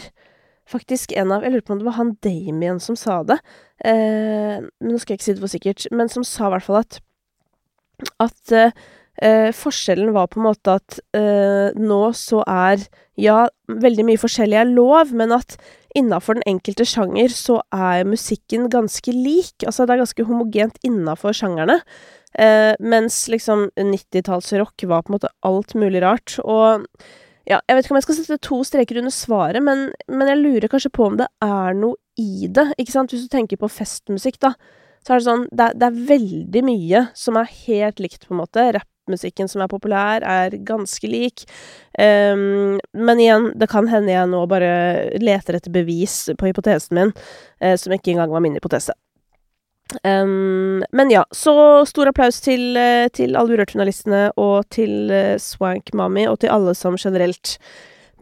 faktisk 0.70 1.12
en 1.16 1.32
av 1.34 1.44
Jeg 1.44 1.54
lurer 1.54 1.66
på 1.66 1.76
om 1.76 1.80
det 1.80 1.88
var 1.88 1.98
han 2.00 2.16
Damien 2.24 2.80
som 2.82 2.98
sa 2.98 3.22
det. 3.26 3.38
Eh, 3.84 4.58
nå 4.62 4.98
skal 4.98 5.14
jeg 5.14 5.20
ikke 5.20 5.28
si 5.28 5.36
det 5.36 5.44
for 5.44 5.54
sikkert, 5.54 5.86
men 5.94 6.10
som 6.12 6.26
sa 6.26 6.48
i 6.48 6.56
hvert 6.56 6.66
fall 6.66 6.82
at 6.82 7.00
at 8.20 8.52
eh, 8.52 9.50
forskjellen 9.56 10.12
var 10.12 10.28
på 10.28 10.40
en 10.40 10.48
måte 10.50 10.76
at 10.76 10.98
eh, 11.16 11.72
nå 11.76 12.00
så 12.16 12.42
er 12.46 12.86
Ja, 13.16 13.46
veldig 13.72 14.04
mye 14.04 14.20
forskjellig 14.20 14.58
er 14.60 14.68
lov, 14.68 15.14
men 15.16 15.30
at 15.32 15.54
innafor 15.96 16.36
den 16.36 16.44
enkelte 16.44 16.84
sjanger 16.84 17.32
så 17.32 17.62
er 17.72 18.04
musikken 18.04 18.66
ganske 18.68 19.08
lik. 19.08 19.64
Altså 19.64 19.86
det 19.86 19.94
er 19.94 20.02
ganske 20.02 20.26
homogent 20.28 20.76
innafor 20.84 21.32
sjangerne. 21.32 21.78
Eh, 22.36 22.74
mens 22.84 23.22
liksom 23.32 23.70
90-tallsrock 23.80 24.84
var 24.90 25.06
på 25.06 25.14
en 25.14 25.16
måte 25.16 25.32
alt 25.48 25.72
mulig 25.80 26.02
rart. 26.04 26.36
Og 26.44 26.84
ja, 27.46 27.60
jeg 27.62 27.76
vet 27.76 27.86
ikke 27.86 27.94
om 27.94 28.00
jeg 28.00 28.06
skal 28.08 28.18
sette 28.18 28.42
to 28.42 28.58
streker 28.66 28.98
under 28.98 29.14
svaret, 29.14 29.62
men, 29.62 29.86
men, 30.10 30.30
jeg 30.32 30.40
lurer 30.40 30.70
kanskje 30.70 30.90
på 30.94 31.06
om 31.06 31.20
det 31.20 31.28
er 31.44 31.78
noe 31.78 31.94
i 32.18 32.48
det, 32.50 32.72
ikke 32.80 32.94
sant? 32.94 33.14
Hvis 33.14 33.28
du 33.28 33.30
tenker 33.30 33.60
på 33.60 33.70
festmusikk, 33.70 34.40
da, 34.42 34.56
så 35.06 35.14
er 35.14 35.20
det 35.20 35.26
sånn 35.28 35.46
Det 35.54 35.68
det 35.78 35.86
er 35.86 36.04
veldig 36.10 36.62
mye 36.66 37.02
som 37.14 37.38
er 37.38 37.52
helt 37.68 38.02
likt, 38.02 38.26
på 38.26 38.34
en 38.34 38.40
måte. 38.42 38.64
Rappmusikken 38.74 39.50
som 39.52 39.62
er 39.62 39.70
populær, 39.70 40.26
er 40.26 40.58
ganske 40.66 41.06
lik. 41.06 41.46
Um, 41.94 42.80
men 42.98 43.22
igjen, 43.22 43.52
det 43.54 43.70
kan 43.70 43.86
hende 43.92 44.10
jeg 44.10 44.32
nå 44.32 44.42
bare 44.50 45.14
leter 45.22 45.60
etter 45.60 45.74
bevis 45.74 46.24
på 46.34 46.50
hypotesen 46.50 46.98
min, 46.98 47.14
uh, 47.62 47.76
som 47.78 47.94
ikke 47.94 48.16
engang 48.16 48.34
var 48.34 48.42
min 48.42 48.58
hypotese. 48.58 48.96
Men 50.02 51.10
ja, 51.10 51.22
så 51.30 51.86
stor 51.86 52.10
applaus 52.10 52.40
til, 52.42 52.76
eh, 52.76 53.06
til 53.14 53.36
alle 53.38 53.54
Urørt-journalistene 53.54 54.32
og 54.34 54.66
til 54.74 55.12
uh, 55.12 55.36
Swank 55.38 55.92
Mami, 55.94 56.26
og 56.26 56.40
til 56.42 56.50
alle 56.50 56.74
som 56.74 56.98
generelt 56.98 57.56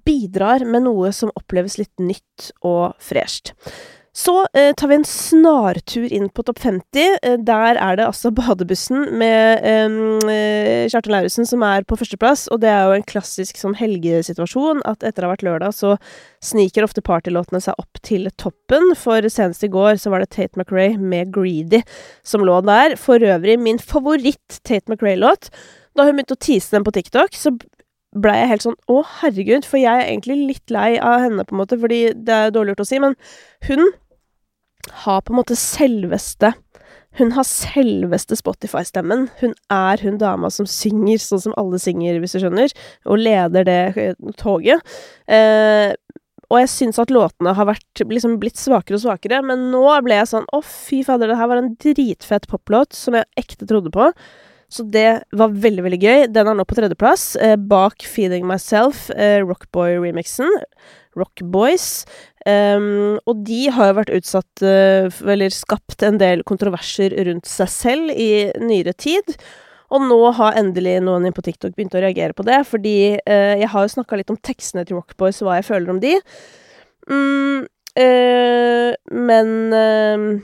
bidrar 0.05 0.67
med 0.69 0.85
noe 0.85 1.13
som 1.17 1.33
oppleves 1.39 1.79
litt 1.81 2.03
nytt 2.03 2.51
og 2.61 2.93
fresht. 3.01 3.55
Så 4.17 4.47
eh, 4.53 4.71
tar 4.79 4.89
vi 4.89 4.95
en 4.95 5.05
snartur 5.05 6.13
inn 6.13 6.29
på 6.31 6.45
topp 6.47 6.61
50. 6.63 7.17
Eh, 7.23 7.39
der 7.43 7.81
er 7.83 7.97
det 7.99 8.05
altså 8.07 8.31
Badebussen 8.39 9.09
med 9.19 9.65
eh, 9.67 10.85
Kjartan 10.93 11.17
Lauritzen 11.17 11.49
som 11.51 11.65
er 11.67 11.83
på 11.83 11.99
førsteplass. 11.99 12.47
Og 12.55 12.63
det 12.63 12.71
er 12.71 12.87
jo 12.87 12.95
en 13.01 13.07
klassisk 13.11 13.59
sånn 13.59 13.75
helgesituasjon 13.81 14.85
at 14.87 15.03
etter 15.03 15.27
å 15.27 15.33
ha 15.33 15.35
vært 15.35 15.47
lørdag, 15.49 15.75
så 15.75 15.97
sniker 16.45 16.87
ofte 16.87 17.03
partylåtene 17.03 17.59
seg 17.65 17.75
opp 17.83 17.99
til 18.07 18.31
toppen. 18.39 18.93
For 19.01 19.27
senest 19.27 19.67
i 19.67 19.73
går 19.75 19.99
så 19.99 20.15
var 20.15 20.23
det 20.23 20.31
Tate 20.37 20.63
McRae 20.63 20.95
med 20.95 21.35
'Greedy' 21.35 21.83
som 22.23 22.47
lå 22.47 22.61
der. 22.63 22.95
For 22.95 23.19
øvrig 23.19 23.59
min 23.59 23.83
favoritt 23.83 24.63
Tate 24.63 24.87
McRae-låt. 24.87 25.51
Da 25.99 26.07
hun 26.07 26.15
begynte 26.15 26.39
å 26.39 26.45
tease 26.47 26.71
den 26.71 26.87
på 26.87 26.95
TikTok, 26.95 27.35
så 27.35 27.57
blei 28.15 28.37
jeg 28.39 28.51
helt 28.53 28.65
sånn 28.67 28.79
Å, 28.91 29.01
herregud, 29.21 29.67
for 29.67 29.81
jeg 29.81 29.91
er 29.91 30.07
egentlig 30.07 30.39
litt 30.47 30.73
lei 30.75 30.95
av 31.03 31.25
henne, 31.25 31.45
på 31.47 31.55
en 31.55 31.63
måte, 31.65 31.79
fordi 31.81 32.01
det 32.15 32.35
er 32.35 32.55
dårlig 32.55 32.75
gjort 32.75 32.85
å 32.85 32.89
si, 32.89 33.01
men 33.03 33.17
hun 33.69 33.89
har 34.91 35.25
på 35.25 35.33
en 35.33 35.41
måte 35.41 35.57
selveste 35.59 36.53
Hun 37.15 37.31
har 37.37 37.47
selveste 37.47 38.35
Spotify-stemmen. 38.35 39.29
Hun 39.39 39.53
er 39.71 40.01
hun 40.03 40.17
dama 40.19 40.49
som 40.51 40.67
synger 40.67 41.21
sånn 41.23 41.45
som 41.45 41.53
alle 41.61 41.79
synger, 41.79 42.19
hvis 42.19 42.35
du 42.35 42.41
skjønner, 42.43 42.73
og 43.07 43.21
leder 43.23 43.69
det 43.69 43.83
eh, 44.03 44.17
toget. 44.41 44.83
Eh, 45.31 45.95
og 46.51 46.59
jeg 46.59 46.73
syns 46.73 46.99
at 46.99 47.13
låtene 47.15 47.55
har 47.55 47.69
vært, 47.71 48.03
liksom 48.03 48.35
blitt 48.43 48.59
svakere 48.59 48.99
og 48.99 49.05
svakere, 49.05 49.41
men 49.47 49.69
nå 49.71 49.85
ble 50.05 50.19
jeg 50.19 50.33
sånn 50.33 50.51
Å, 50.51 50.61
fy 50.67 51.05
fader, 51.07 51.31
det 51.31 51.39
her 51.39 51.51
var 51.51 51.63
en 51.63 51.77
dritfett 51.81 52.51
poplåt 52.51 52.99
som 52.99 53.15
jeg 53.19 53.31
ekte 53.41 53.71
trodde 53.71 53.95
på. 53.95 54.11
Så 54.75 54.83
det 54.91 55.23
var 55.31 55.55
veldig, 55.55 55.85
veldig 55.87 56.01
gøy. 56.03 56.27
Den 56.35 56.51
er 56.51 56.57
nå 56.59 56.65
på 56.67 56.75
tredjeplass, 56.75 57.37
eh, 57.39 57.55
bak 57.55 58.03
Feeling 58.03 58.47
Myself, 58.49 59.07
eh, 59.15 59.39
Rockboy-remixen. 59.47 60.51
Rockboys. 61.15 62.05
Um, 62.45 63.21
og 63.25 63.45
de 63.47 63.69
har 63.73 63.93
jo 63.93 63.99
vært 64.01 64.13
utsatt, 64.17 64.65
uh, 64.67 65.07
eller 65.31 65.53
skapt 65.55 66.03
en 66.05 66.19
del 66.21 66.43
kontroverser 66.43 67.15
rundt 67.29 67.47
seg 67.49 67.71
selv 67.73 68.11
i 68.11 68.51
nyere 68.61 68.93
tid. 68.99 69.37
Og 69.95 70.03
nå 70.03 70.19
har 70.35 70.59
endelig 70.59 70.97
noen 71.07 71.29
inn 71.29 71.37
på 71.37 71.45
TikTok 71.47 71.77
begynt 71.77 71.95
å 71.95 72.03
reagere 72.03 72.35
på 72.37 72.45
det, 72.45 72.59
fordi 72.67 73.15
uh, 73.17 73.55
jeg 73.55 73.71
har 73.71 73.87
jo 73.87 73.93
snakka 73.95 74.19
litt 74.19 74.33
om 74.35 74.41
tekstene 74.43 74.85
til 74.85 74.99
Rockboys 74.99 75.39
hva 75.45 75.61
jeg 75.61 75.69
føler 75.71 75.95
om 75.95 76.03
de. 76.03 76.17
Mm, 77.09 77.63
uh, 78.03 78.91
men 79.15 79.55
Uh, 79.71 80.43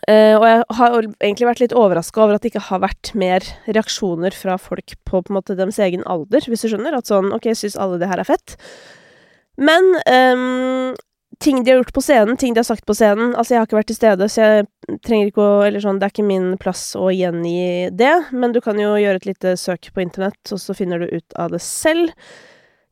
og 0.00 0.44
jeg 0.48 0.64
har 0.78 0.94
egentlig 1.04 1.46
vært 1.46 1.60
litt 1.60 1.74
overraska 1.76 2.22
over 2.24 2.38
at 2.38 2.44
det 2.44 2.52
ikke 2.52 2.64
har 2.70 2.80
vært 2.80 3.12
mer 3.18 3.44
reaksjoner 3.68 4.32
fra 4.36 4.56
folk 4.60 4.94
på 5.04 5.20
på 5.20 5.32
en 5.32 5.36
måte 5.36 5.56
deres 5.58 5.78
egen 5.84 6.04
alder, 6.08 6.46
hvis 6.48 6.64
du 6.64 6.70
skjønner. 6.72 6.96
At 6.96 7.10
sånn 7.10 7.32
OK, 7.36 7.50
syns 7.58 7.76
alle 7.76 8.00
det 8.00 8.08
her 8.08 8.22
er 8.22 8.28
fett? 8.28 8.56
Men 9.60 9.90
um, 10.08 10.94
ting 11.42 11.64
de 11.64 11.70
har 11.70 11.82
gjort 11.82 11.92
på 11.92 12.04
scenen, 12.04 12.36
ting 12.36 12.54
de 12.54 12.62
har 12.62 12.68
sagt 12.68 12.86
på 12.88 12.94
scenen 12.96 13.34
Altså, 13.34 13.54
jeg 13.54 13.60
har 13.60 13.68
ikke 13.68 13.78
vært 13.80 13.90
til 13.92 13.98
stede, 13.98 14.28
så 14.30 14.46
jeg 14.46 15.00
trenger 15.04 15.30
ikke 15.30 15.44
å 15.44 15.58
Eller 15.66 15.84
sånn, 15.84 16.00
det 16.00 16.08
er 16.08 16.14
ikke 16.14 16.28
min 16.28 16.54
plass 16.62 16.84
å 16.98 17.10
gjengi 17.12 17.90
det, 17.98 18.14
men 18.32 18.54
du 18.54 18.62
kan 18.64 18.80
jo 18.80 18.94
gjøre 19.00 19.22
et 19.22 19.28
lite 19.28 19.56
søk 19.60 19.92
på 19.92 20.04
internett, 20.04 20.40
og 20.52 20.60
så 20.62 20.76
finner 20.76 21.02
du 21.02 21.12
ut 21.12 21.38
av 21.40 21.52
det 21.52 21.62
selv. 21.64 22.14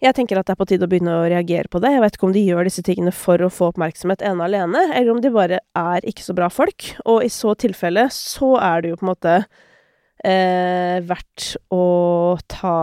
Jeg 0.01 0.17
tenker 0.17 0.39
at 0.41 0.49
det 0.49 0.55
er 0.55 0.61
på 0.61 0.65
tide 0.71 0.87
å 0.87 0.91
begynne 0.91 1.13
å 1.13 1.27
reagere 1.29 1.69
på 1.69 1.81
det. 1.83 1.91
Jeg 1.93 2.01
vet 2.01 2.15
ikke 2.17 2.29
om 2.31 2.33
de 2.33 2.43
gjør 2.47 2.65
disse 2.65 2.85
tingene 2.87 3.13
for 3.13 3.43
å 3.45 3.51
få 3.53 3.69
oppmerksomhet 3.69 4.23
ene 4.25 4.47
alene, 4.47 4.87
eller 4.97 5.13
om 5.13 5.21
de 5.21 5.33
bare 5.35 5.59
er 5.77 6.07
ikke 6.09 6.25
så 6.25 6.37
bra 6.37 6.49
folk. 6.53 6.95
Og 7.05 7.27
i 7.27 7.29
så 7.33 7.53
tilfelle 7.61 8.07
så 8.15 8.55
er 8.65 8.81
det 8.81 8.95
jo 8.95 9.01
på 9.01 9.05
en 9.05 9.11
måte 9.11 9.35
eh, 10.25 10.97
verdt 11.05 11.55
å 11.75 11.85
ta 12.51 12.75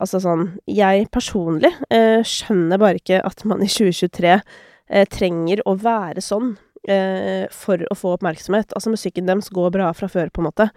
Altså 0.00 0.20
sånn 0.22 0.44
Jeg 0.68 1.06
personlig 1.12 1.70
eh, 1.92 2.24
skjønner 2.24 2.80
bare 2.80 3.00
ikke 3.00 3.20
at 3.24 3.44
man 3.48 3.62
i 3.64 3.68
2023 3.70 4.32
eh, 4.32 5.06
trenger 5.12 5.64
å 5.68 5.76
være 5.76 6.24
sånn 6.24 6.54
eh, 6.88 7.48
for 7.52 7.84
å 7.84 7.98
få 7.98 8.16
oppmerksomhet. 8.16 8.72
Altså, 8.72 8.92
musikken 8.92 9.28
deres 9.28 9.52
går 9.52 9.72
bra 9.76 9.92
fra 9.96 10.08
før, 10.08 10.32
på 10.32 10.40
en 10.40 10.48
måte. 10.48 10.70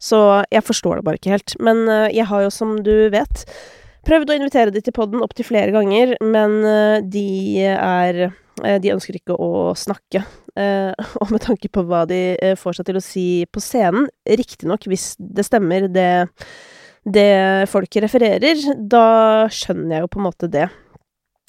Så 0.00 0.18
jeg 0.52 0.64
forstår 0.64 0.98
det 0.98 1.06
bare 1.06 1.20
ikke 1.20 1.36
helt. 1.36 1.56
Men 1.60 1.84
eh, 1.88 2.10
jeg 2.16 2.28
har 2.32 2.44
jo, 2.46 2.52
som 2.52 2.78
du 2.84 2.94
vet 3.12 3.44
Prøvd 4.04 4.30
å 4.30 4.36
invitere 4.36 4.74
de 4.74 4.82
til 4.84 4.94
poden 4.96 5.24
opptil 5.24 5.46
flere 5.48 5.72
ganger, 5.74 6.14
men 6.24 6.58
uh, 6.66 6.98
de 7.00 7.64
er 7.72 8.20
uh, 8.28 8.76
De 8.82 8.92
ønsker 8.92 9.18
ikke 9.18 9.36
å 9.36 9.72
snakke. 9.78 10.24
Uh, 10.54 10.92
og 11.22 11.32
med 11.34 11.44
tanke 11.46 11.70
på 11.72 11.84
hva 11.88 12.04
de 12.10 12.20
får 12.60 12.78
seg 12.78 12.90
til 12.90 13.00
å 13.00 13.04
si 13.04 13.26
på 13.50 13.62
scenen, 13.64 14.08
riktignok 14.28 14.86
hvis 14.90 15.14
det 15.18 15.46
stemmer, 15.48 15.88
det, 15.92 16.28
det 17.04 17.28
folk 17.72 18.00
refererer, 18.04 18.62
da 18.78 19.06
skjønner 19.52 19.98
jeg 19.98 20.06
jo 20.06 20.14
på 20.14 20.22
en 20.22 20.28
måte 20.28 20.52
det. 20.52 20.68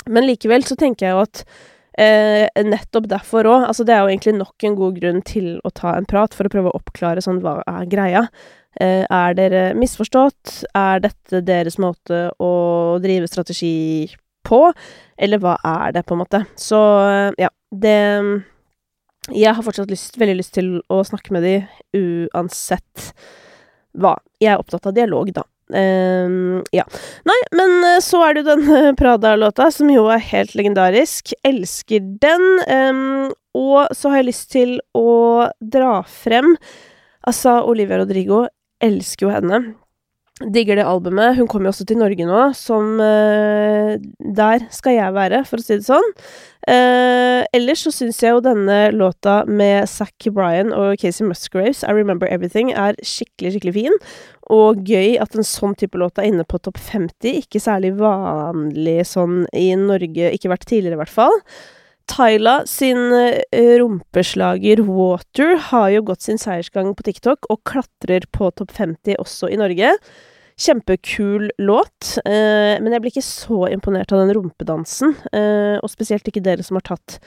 Men 0.05 0.27
likevel 0.27 0.63
så 0.67 0.77
tenker 0.79 1.09
jeg 1.09 1.17
jo 1.17 1.23
at 1.25 1.47
Eh, 1.95 2.43
nettopp 2.67 3.07
derfor 3.07 3.47
òg. 3.47 3.69
Altså, 3.69 3.85
det 3.87 3.95
er 3.95 4.03
jo 4.03 4.11
egentlig 4.11 4.35
nok 4.35 4.67
en 4.67 4.75
god 4.75 4.97
grunn 4.99 5.21
til 5.23 5.53
å 5.63 5.71
ta 5.71 5.95
en 5.95 6.07
prat, 6.07 6.33
for 6.35 6.47
å 6.47 6.51
prøve 6.51 6.71
å 6.71 6.79
oppklare 6.81 7.23
sånn 7.23 7.39
hva 7.43 7.61
er 7.63 7.87
greia. 7.87 8.25
Eh, 8.81 9.05
er 9.07 9.35
dere 9.37 9.63
misforstått? 9.79 10.65
Er 10.75 10.99
dette 11.05 11.41
deres 11.47 11.77
måte 11.79 12.27
å 12.43 12.51
drive 13.03 13.29
strategi 13.31 14.09
på? 14.45 14.67
Eller 15.15 15.39
hva 15.39 15.55
er 15.63 15.95
det, 15.95 16.03
på 16.03 16.15
en 16.15 16.23
måte? 16.25 16.43
Så 16.59 16.81
eh, 17.05 17.31
ja, 17.45 17.51
det 17.71 17.97
Jeg 19.33 19.55
har 19.57 19.63
fortsatt 19.65 19.89
lyst, 19.89 20.19
veldig 20.21 20.37
lyst 20.37 20.53
til 20.53 20.79
å 20.91 21.01
snakke 21.07 21.33
med 21.33 21.47
de 21.47 21.55
uansett 21.97 23.11
hva. 23.95 24.17
Jeg 24.43 24.53
er 24.53 24.61
opptatt 24.61 24.91
av 24.91 24.93
dialog, 24.93 25.31
da. 25.33 25.45
Um, 25.65 26.59
ja. 26.75 26.83
Nei, 27.25 27.37
men 27.57 28.01
så 28.05 28.19
er 28.21 28.35
det 28.35 28.43
jo 28.43 28.51
den 28.51 28.97
Prada-låta, 28.99 29.71
som 29.73 29.89
jo 29.89 30.03
er 30.13 30.21
helt 30.21 30.53
legendarisk. 30.53 31.33
Elsker 31.47 32.03
den. 32.21 32.45
Um, 32.69 33.31
og 33.57 33.95
så 33.95 34.11
har 34.11 34.21
jeg 34.21 34.29
lyst 34.29 34.51
til 34.53 34.77
å 34.93 35.47
dra 35.63 36.01
frem 36.05 36.53
Altså, 37.25 37.55
Olivia 37.65 37.97
Rodrigo 37.97 38.43
elsker 38.83 39.27
jo 39.27 39.33
henne. 39.33 39.63
Digger 40.51 40.75
det 40.75 40.83
albumet. 40.83 41.37
Hun 41.37 41.47
kommer 41.47 41.69
jo 41.69 41.71
også 41.71 41.85
til 41.87 41.99
Norge 42.01 42.25
nå, 42.27 42.39
som 42.59 42.97
uh, 42.99 43.95
Der 44.19 44.65
skal 44.75 44.97
jeg 44.97 45.13
være, 45.15 45.45
for 45.47 45.61
å 45.61 45.63
si 45.63 45.77
det 45.77 45.87
sånn. 45.87 46.09
Uh, 46.67 47.47
ellers 47.55 47.85
så 47.85 47.93
syns 47.95 48.19
jeg 48.19 48.35
jo 48.35 48.41
denne 48.43 48.89
låta 48.91 49.37
med 49.47 49.87
Zack 49.87 50.27
Bryan 50.35 50.73
og 50.75 50.97
Casey 50.99 51.23
Musgraves, 51.23 51.85
I 51.87 51.95
Remember 51.95 52.27
Everything, 52.27 52.73
er 52.73 52.99
skikkelig, 52.99 53.53
skikkelig 53.55 53.75
fin. 53.77 53.95
Og 54.51 54.83
gøy 54.83 55.15
at 55.23 55.39
en 55.39 55.47
sånn 55.47 55.77
type 55.79 55.95
låt 56.01 56.19
er 56.19 56.27
inne 56.27 56.43
på 56.43 56.59
topp 56.59 56.83
50. 56.83 57.39
Ikke 57.45 57.63
særlig 57.63 57.93
vanlig 58.01 59.05
sånn 59.07 59.45
i 59.55 59.69
Norge, 59.79 60.35
ikke 60.35 60.51
vært 60.51 60.67
tidligere 60.67 60.99
i 60.99 61.03
hvert 61.05 61.15
fall. 61.15 61.39
Tyla 62.11 62.59
sin 62.69 63.09
eh, 63.13 63.77
rumpeslager 63.79 64.83
Water 64.85 65.55
har 65.71 65.89
jo 65.93 66.03
gått 66.05 66.27
sin 66.27 66.39
seiersgang 66.41 66.93
på 66.95 67.05
TikTok 67.07 67.49
og 67.49 67.63
klatrer 67.67 68.27
på 68.31 68.51
topp 68.53 68.75
50 68.77 69.17
også 69.21 69.49
i 69.49 69.57
Norge. 69.59 69.95
Kjempekul 70.55 71.49
låt, 71.57 72.13
eh, 72.23 72.77
men 72.79 72.93
jeg 72.93 73.03
blir 73.03 73.15
ikke 73.15 73.25
så 73.25 73.65
imponert 73.73 74.13
av 74.13 74.21
den 74.21 74.35
rumpedansen. 74.37 75.17
Eh, 75.33 75.81
og 75.81 75.91
spesielt 75.91 76.29
ikke 76.29 76.45
dere 76.45 76.63
som 76.63 76.77
har 76.79 76.85
tatt 76.93 77.17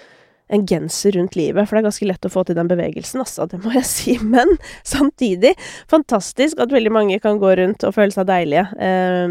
en 0.48 0.64
genser 0.66 1.12
rundt 1.12 1.36
livet, 1.36 1.68
for 1.68 1.76
det 1.76 1.82
er 1.82 1.88
ganske 1.90 2.08
lett 2.08 2.24
å 2.24 2.30
få 2.32 2.44
til 2.48 2.56
den 2.56 2.70
bevegelsen, 2.70 3.20
altså, 3.20 3.44
det 3.50 3.60
må 3.64 3.74
jeg 3.76 3.88
si. 3.96 4.14
Men 4.24 4.54
samtidig 4.86 5.54
fantastisk 5.90 6.62
at 6.62 6.72
veldig 6.72 6.94
mange 6.94 7.18
kan 7.24 7.40
gå 7.42 7.52
rundt 7.60 7.84
og 7.84 7.94
føle 7.96 8.14
seg 8.14 8.30
deilige 8.30 8.64
eh, 8.78 9.26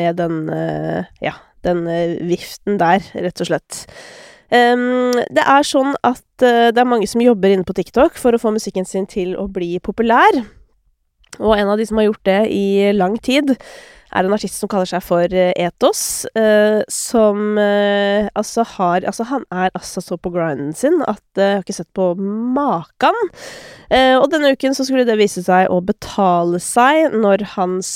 med 0.00 0.18
den, 0.18 0.42
eh, 0.56 1.06
ja, 1.22 1.36
den 1.66 1.86
eh, 1.90 2.18
viften 2.32 2.80
der, 2.82 3.04
rett 3.14 3.44
og 3.44 3.52
slett. 3.52 3.84
Um, 4.50 5.14
det 5.30 5.44
er 5.46 5.66
sånn 5.66 5.94
at 6.02 6.24
uh, 6.42 6.70
det 6.74 6.80
er 6.82 6.88
mange 6.88 7.06
som 7.06 7.22
jobber 7.22 7.52
inne 7.54 7.66
på 7.66 7.76
TikTok 7.76 8.18
for 8.18 8.34
å 8.34 8.40
få 8.42 8.50
musikken 8.54 8.88
sin 8.88 9.06
til 9.10 9.36
å 9.38 9.46
bli 9.50 9.76
populær. 9.78 10.40
Og 11.38 11.54
en 11.54 11.70
av 11.70 11.78
de 11.78 11.86
som 11.86 12.00
har 12.00 12.08
gjort 12.08 12.26
det 12.26 12.40
i 12.50 12.90
lang 12.96 13.14
tid, 13.22 13.54
er 14.10 14.26
en 14.26 14.34
artist 14.36 14.60
som 14.60 14.70
kaller 14.70 14.90
seg 14.90 15.04
for 15.06 15.24
uh, 15.34 15.50
Etos. 15.54 16.02
Uh, 16.36 16.80
som 16.90 17.58
altså 17.60 18.64
har 18.76 19.04
Altså, 19.10 19.24
han 19.28 19.44
er 19.52 19.70
altså 19.74 20.00
så 20.04 20.16
på 20.20 20.30
grinden 20.32 20.72
sin 20.76 21.00
at 21.08 21.22
jeg 21.36 21.56
har 21.56 21.62
ikke 21.64 21.76
sett 21.76 21.90
på 21.96 22.12
makan. 22.18 23.16
og 23.90 24.26
denne 24.32 24.52
uken 24.54 24.74
så 24.76 24.84
skulle 24.86 25.06
det 25.08 25.16
vise 25.18 25.42
seg 25.42 25.70
å 25.72 25.80
betale 25.82 26.60
seg 26.62 27.14
når 27.16 27.44
hans 27.56 27.90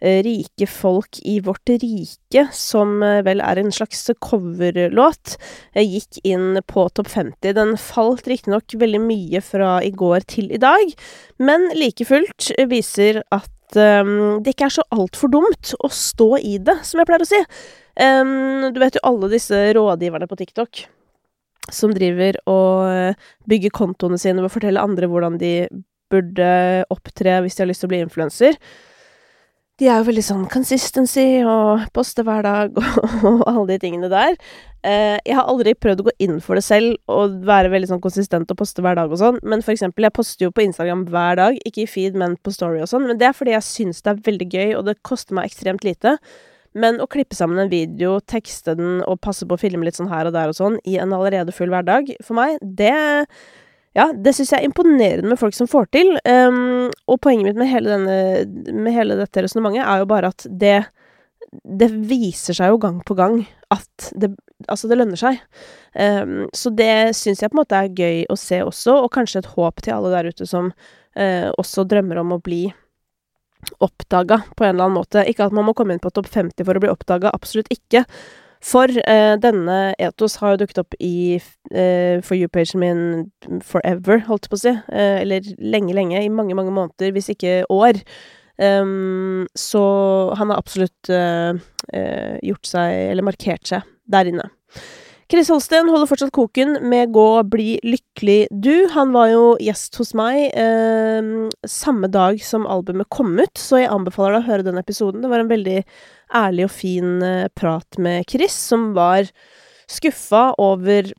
Eh, 0.00 0.20
rike 0.22 0.66
folk 0.70 1.18
i 1.26 1.40
vårt 1.42 1.70
rike, 1.82 2.44
som 2.54 3.00
eh, 3.02 3.18
vel 3.26 3.40
er 3.42 3.58
en 3.58 3.72
slags 3.74 4.04
coverlåt, 4.22 5.34
eh, 5.72 5.82
gikk 5.82 6.20
inn 6.22 6.60
på 6.70 6.84
topp 6.94 7.10
50. 7.10 7.56
Den 7.56 7.74
falt 7.82 8.30
riktignok 8.30 8.78
veldig 8.78 9.00
mye 9.02 9.42
fra 9.42 9.80
i 9.82 9.90
går 9.90 10.28
til 10.30 10.54
i 10.54 10.62
dag, 10.62 10.94
men 11.42 11.66
like 11.74 12.06
fullt 12.06 12.52
viser 12.70 13.24
at 13.34 13.50
um, 13.76 14.38
det 14.44 14.54
ikke 14.54 14.68
er 14.68 14.76
så 14.78 14.86
altfor 14.94 15.32
dumt 15.32 15.74
å 15.84 15.90
stå 15.92 16.30
i 16.40 16.56
det, 16.62 16.78
som 16.88 17.00
jeg 17.00 17.08
pleier 17.08 17.24
å 17.24 17.28
si. 17.28 17.40
Um, 17.98 18.70
du 18.72 18.80
vet 18.80 18.96
jo 18.96 19.04
alle 19.08 19.30
disse 19.32 19.58
rådgiverne 19.76 20.28
på 20.30 20.38
TikTok 20.38 20.84
som 21.74 21.92
driver 21.92 22.38
og 22.48 23.18
bygger 23.50 23.74
kontoene 23.76 24.16
sine 24.16 24.40
ved 24.40 24.48
å 24.48 24.54
fortelle 24.54 24.80
andre 24.80 25.08
hvordan 25.10 25.36
de 25.40 25.52
burde 26.08 26.46
opptre 26.94 27.34
hvis 27.44 27.58
de 27.58 27.64
har 27.64 27.68
lyst 27.68 27.84
til 27.84 27.90
å 27.90 27.92
bli 27.92 28.00
influenser 28.00 28.56
de 29.78 29.86
er 29.86 30.00
jo 30.00 30.08
veldig 30.08 30.24
sånn 30.26 30.46
consistency 30.50 31.44
og 31.46 31.84
poste 31.94 32.24
hver 32.26 32.42
dag 32.42 32.78
og, 33.28 33.44
alle 33.46 33.66
de 33.70 33.78
tingene 33.84 34.10
der. 34.10 34.34
Eh, 34.86 35.16
jeg 35.22 35.36
har 35.38 35.46
aldri 35.50 35.74
prøvd 35.78 36.02
å 36.02 36.06
gå 36.08 36.14
inn 36.24 36.40
for 36.42 36.58
det 36.58 36.64
selv 36.66 36.96
og 37.10 37.38
være 37.46 37.70
veldig 37.70 37.92
sånn 37.92 38.02
konsistent 38.02 38.50
og 38.50 38.58
poste 38.58 38.82
hver 38.82 38.98
dag 38.98 39.10
og 39.10 39.20
sånn, 39.20 39.38
men 39.46 39.62
for 39.62 39.74
eksempel, 39.74 40.06
jeg 40.06 40.16
poster 40.18 40.48
jo 40.48 40.54
på 40.54 40.64
Instagram 40.66 41.06
hver 41.10 41.38
dag, 41.38 41.58
ikke 41.68 41.84
i 41.84 41.90
feed, 41.90 42.18
men 42.18 42.34
på 42.42 42.54
story 42.54 42.82
og 42.82 42.90
sånn, 42.90 43.06
men 43.06 43.20
det 43.20 43.30
er 43.30 43.36
fordi 43.38 43.54
jeg 43.54 43.66
syns 43.66 44.02
det 44.02 44.14
er 44.14 44.22
veldig 44.30 44.48
gøy, 44.50 44.74
og 44.80 44.86
det 44.90 44.98
koster 45.06 45.38
meg 45.38 45.50
ekstremt 45.50 45.86
lite. 45.86 46.18
Men 46.78 47.00
å 47.02 47.08
klippe 47.10 47.34
sammen 47.34 47.58
en 47.62 47.70
video, 47.72 48.18
tekste 48.20 48.74
den 48.78 49.00
og 49.06 49.22
passe 49.24 49.46
på 49.48 49.56
å 49.56 49.60
filme 49.60 49.86
litt 49.86 49.98
sånn 49.98 50.10
her 50.10 50.28
og 50.28 50.34
der 50.34 50.50
og 50.50 50.58
sånn 50.58 50.76
i 50.86 50.98
en 51.00 51.14
allerede 51.16 51.54
full 51.54 51.72
hverdag, 51.72 52.12
for 52.22 52.38
meg, 52.38 52.58
det 52.62 52.94
ja, 53.96 54.10
det 54.12 54.34
syns 54.36 54.52
jeg 54.52 54.62
er 54.62 54.68
imponerende 54.68 55.30
med 55.30 55.40
folk 55.40 55.56
som 55.56 55.68
får 55.70 55.88
til. 55.96 56.12
Um, 56.28 56.88
og 57.08 57.20
poenget 57.24 57.48
mitt 57.48 57.60
med 57.60 57.70
hele, 57.70 57.96
denne, 57.96 58.76
med 58.76 58.94
hele 58.94 59.16
dette 59.18 59.44
resonnementet 59.44 59.84
er 59.86 60.02
jo 60.02 60.10
bare 60.10 60.32
at 60.34 60.48
det 60.48 60.78
det 61.48 61.88
viser 62.10 62.52
seg 62.52 62.74
jo 62.74 62.80
gang 62.82 62.98
på 63.08 63.16
gang 63.16 63.40
at 63.72 64.10
det 64.12 64.34
Altså, 64.66 64.88
det 64.90 64.96
lønner 64.98 65.14
seg. 65.14 65.36
Um, 65.94 66.48
så 66.50 66.72
det 66.74 67.14
syns 67.14 67.38
jeg 67.44 67.52
på 67.52 67.54
en 67.54 67.60
måte 67.60 67.78
er 67.78 67.92
gøy 67.94 68.24
å 68.26 68.34
se 68.34 68.56
også, 68.66 68.96
og 69.04 69.12
kanskje 69.14 69.38
et 69.38 69.50
håp 69.52 69.84
til 69.86 69.94
alle 69.94 70.10
der 70.10 70.32
ute 70.32 70.48
som 70.50 70.72
uh, 70.74 71.48
også 71.62 71.84
drømmer 71.86 72.18
om 72.24 72.32
å 72.34 72.40
bli 72.42 72.64
oppdaga 73.78 74.40
på 74.58 74.66
en 74.66 74.72
eller 74.72 74.88
annen 74.88 74.98
måte. 74.98 75.22
Ikke 75.30 75.46
at 75.46 75.54
man 75.54 75.68
må 75.68 75.76
komme 75.78 75.94
inn 75.94 76.02
på 76.02 76.10
topp 76.10 76.26
50 76.34 76.66
for 76.66 76.74
å 76.74 76.82
bli 76.82 76.90
oppdaga, 76.90 77.30
absolutt 77.30 77.70
ikke. 77.70 78.02
For 78.64 78.90
eh, 78.90 79.34
denne 79.40 79.78
Etos 80.02 80.38
har 80.40 80.54
jo 80.54 80.62
dukket 80.64 80.80
opp 80.82 80.96
i 80.98 81.38
eh, 81.38 82.18
For 82.24 82.34
you-pagen 82.34 82.82
min 82.82 83.60
forever, 83.64 84.24
holdt 84.26 84.48
på 84.50 84.58
å 84.58 84.62
si. 84.64 84.74
Eh, 84.74 85.20
eller 85.22 85.46
lenge, 85.62 85.94
lenge. 85.96 86.18
I 86.20 86.32
mange, 86.32 86.56
mange 86.58 86.74
måneder, 86.74 87.14
hvis 87.14 87.30
ikke 87.34 87.62
år. 87.72 88.02
Um, 88.58 89.46
så 89.54 89.80
han 90.34 90.50
har 90.50 90.58
absolutt 90.58 91.10
uh, 91.14 91.54
uh, 91.94 92.34
gjort 92.42 92.66
seg, 92.66 92.94
eller 93.12 93.22
markert 93.22 93.70
seg, 93.70 93.86
der 94.10 94.32
inne. 94.32 94.48
Chris 95.28 95.50
Holsten 95.52 95.90
holder 95.92 96.08
fortsatt 96.08 96.32
koken 96.32 96.78
med 96.88 97.10
Gå 97.12 97.26
bli 97.52 97.74
lykkelig 97.84 98.48
du. 98.48 98.88
Han 98.94 99.12
var 99.12 99.28
jo 99.28 99.42
gjest 99.60 99.98
hos 100.00 100.14
meg 100.16 100.46
eh, 100.56 101.26
samme 101.68 102.08
dag 102.08 102.40
som 102.40 102.64
albumet 102.64 103.10
kom 103.12 103.34
ut, 103.36 103.60
så 103.60 103.82
jeg 103.82 103.90
anbefaler 103.92 104.38
deg 104.38 104.40
å 104.40 104.48
høre 104.48 104.64
den 104.70 104.80
episoden. 104.80 105.20
Det 105.20 105.28
var 105.28 105.44
en 105.44 105.50
veldig 105.52 105.82
ærlig 106.34 106.68
og 106.68 106.74
fin 106.74 107.22
eh, 107.24 107.48
prat 107.56 107.98
med 107.98 108.28
Chris, 108.30 108.56
som 108.70 108.92
var 108.96 109.30
skuffa 109.88 110.52
over 110.60 111.12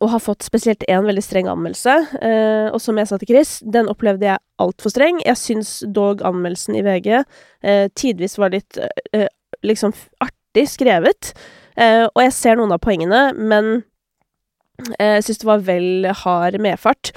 å 0.00 0.08
ha 0.08 0.18
fått 0.22 0.44
spesielt 0.46 0.84
én 0.88 1.04
veldig 1.04 1.24
streng 1.24 1.48
anmeldelse. 1.52 1.96
Eh, 2.24 2.68
og 2.72 2.80
som 2.80 2.98
jeg 2.98 3.10
sa 3.10 3.18
til 3.20 3.32
Chris, 3.32 3.58
den 3.74 3.90
opplevde 3.92 4.30
jeg 4.30 4.42
altfor 4.62 4.94
streng. 4.94 5.20
Jeg 5.26 5.40
syns 5.40 5.74
dog 5.84 6.22
anmeldelsen 6.26 6.78
i 6.78 6.84
VG 6.86 7.10
eh, 7.18 7.86
tidvis 7.98 8.38
var 8.40 8.54
litt 8.54 8.78
eh, 8.80 9.28
liksom 9.66 9.94
artig 10.24 10.68
skrevet. 10.72 11.32
Eh, 11.76 12.06
og 12.08 12.24
jeg 12.24 12.36
ser 12.36 12.60
noen 12.60 12.74
av 12.74 12.82
poengene, 12.84 13.22
men 13.36 13.72
uh, 14.98 15.14
jeg 15.16 15.24
syns 15.26 15.40
det 15.42 15.48
var 15.48 15.64
vel 15.64 16.10
hard 16.24 16.58
medfart. 16.62 17.12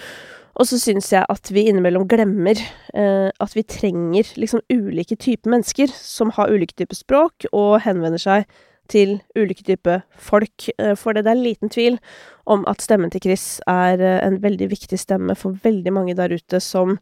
Og 0.56 0.70
så 0.70 0.80
syns 0.80 1.12
jeg 1.12 1.28
at 1.28 1.52
vi 1.52 1.66
innimellom 1.68 2.06
glemmer 2.08 2.60
eh, 2.96 3.28
at 3.28 3.56
vi 3.58 3.66
trenger 3.68 4.30
liksom 4.40 4.64
ulike 4.72 5.18
typer 5.20 5.52
mennesker 5.52 5.92
som 5.92 6.32
har 6.38 6.54
ulike 6.54 6.78
typer 6.80 6.96
språk 6.96 7.48
og 7.52 7.82
henvender 7.84 8.22
seg 8.22 8.48
til 8.92 9.18
ulike 9.36 9.66
typer 9.66 10.04
folk. 10.22 10.68
For 11.02 11.18
det 11.18 11.26
er 11.26 11.40
liten 11.40 11.72
tvil 11.74 11.98
om 12.46 12.62
at 12.70 12.84
stemmen 12.86 13.10
til 13.10 13.24
Chris 13.26 13.58
er 13.66 13.98
en 14.22 14.38
veldig 14.44 14.68
viktig 14.70 15.00
stemme 15.02 15.34
for 15.34 15.58
veldig 15.64 15.94
mange 15.96 16.14
der 16.14 16.36
ute 16.38 16.62
som 16.62 17.00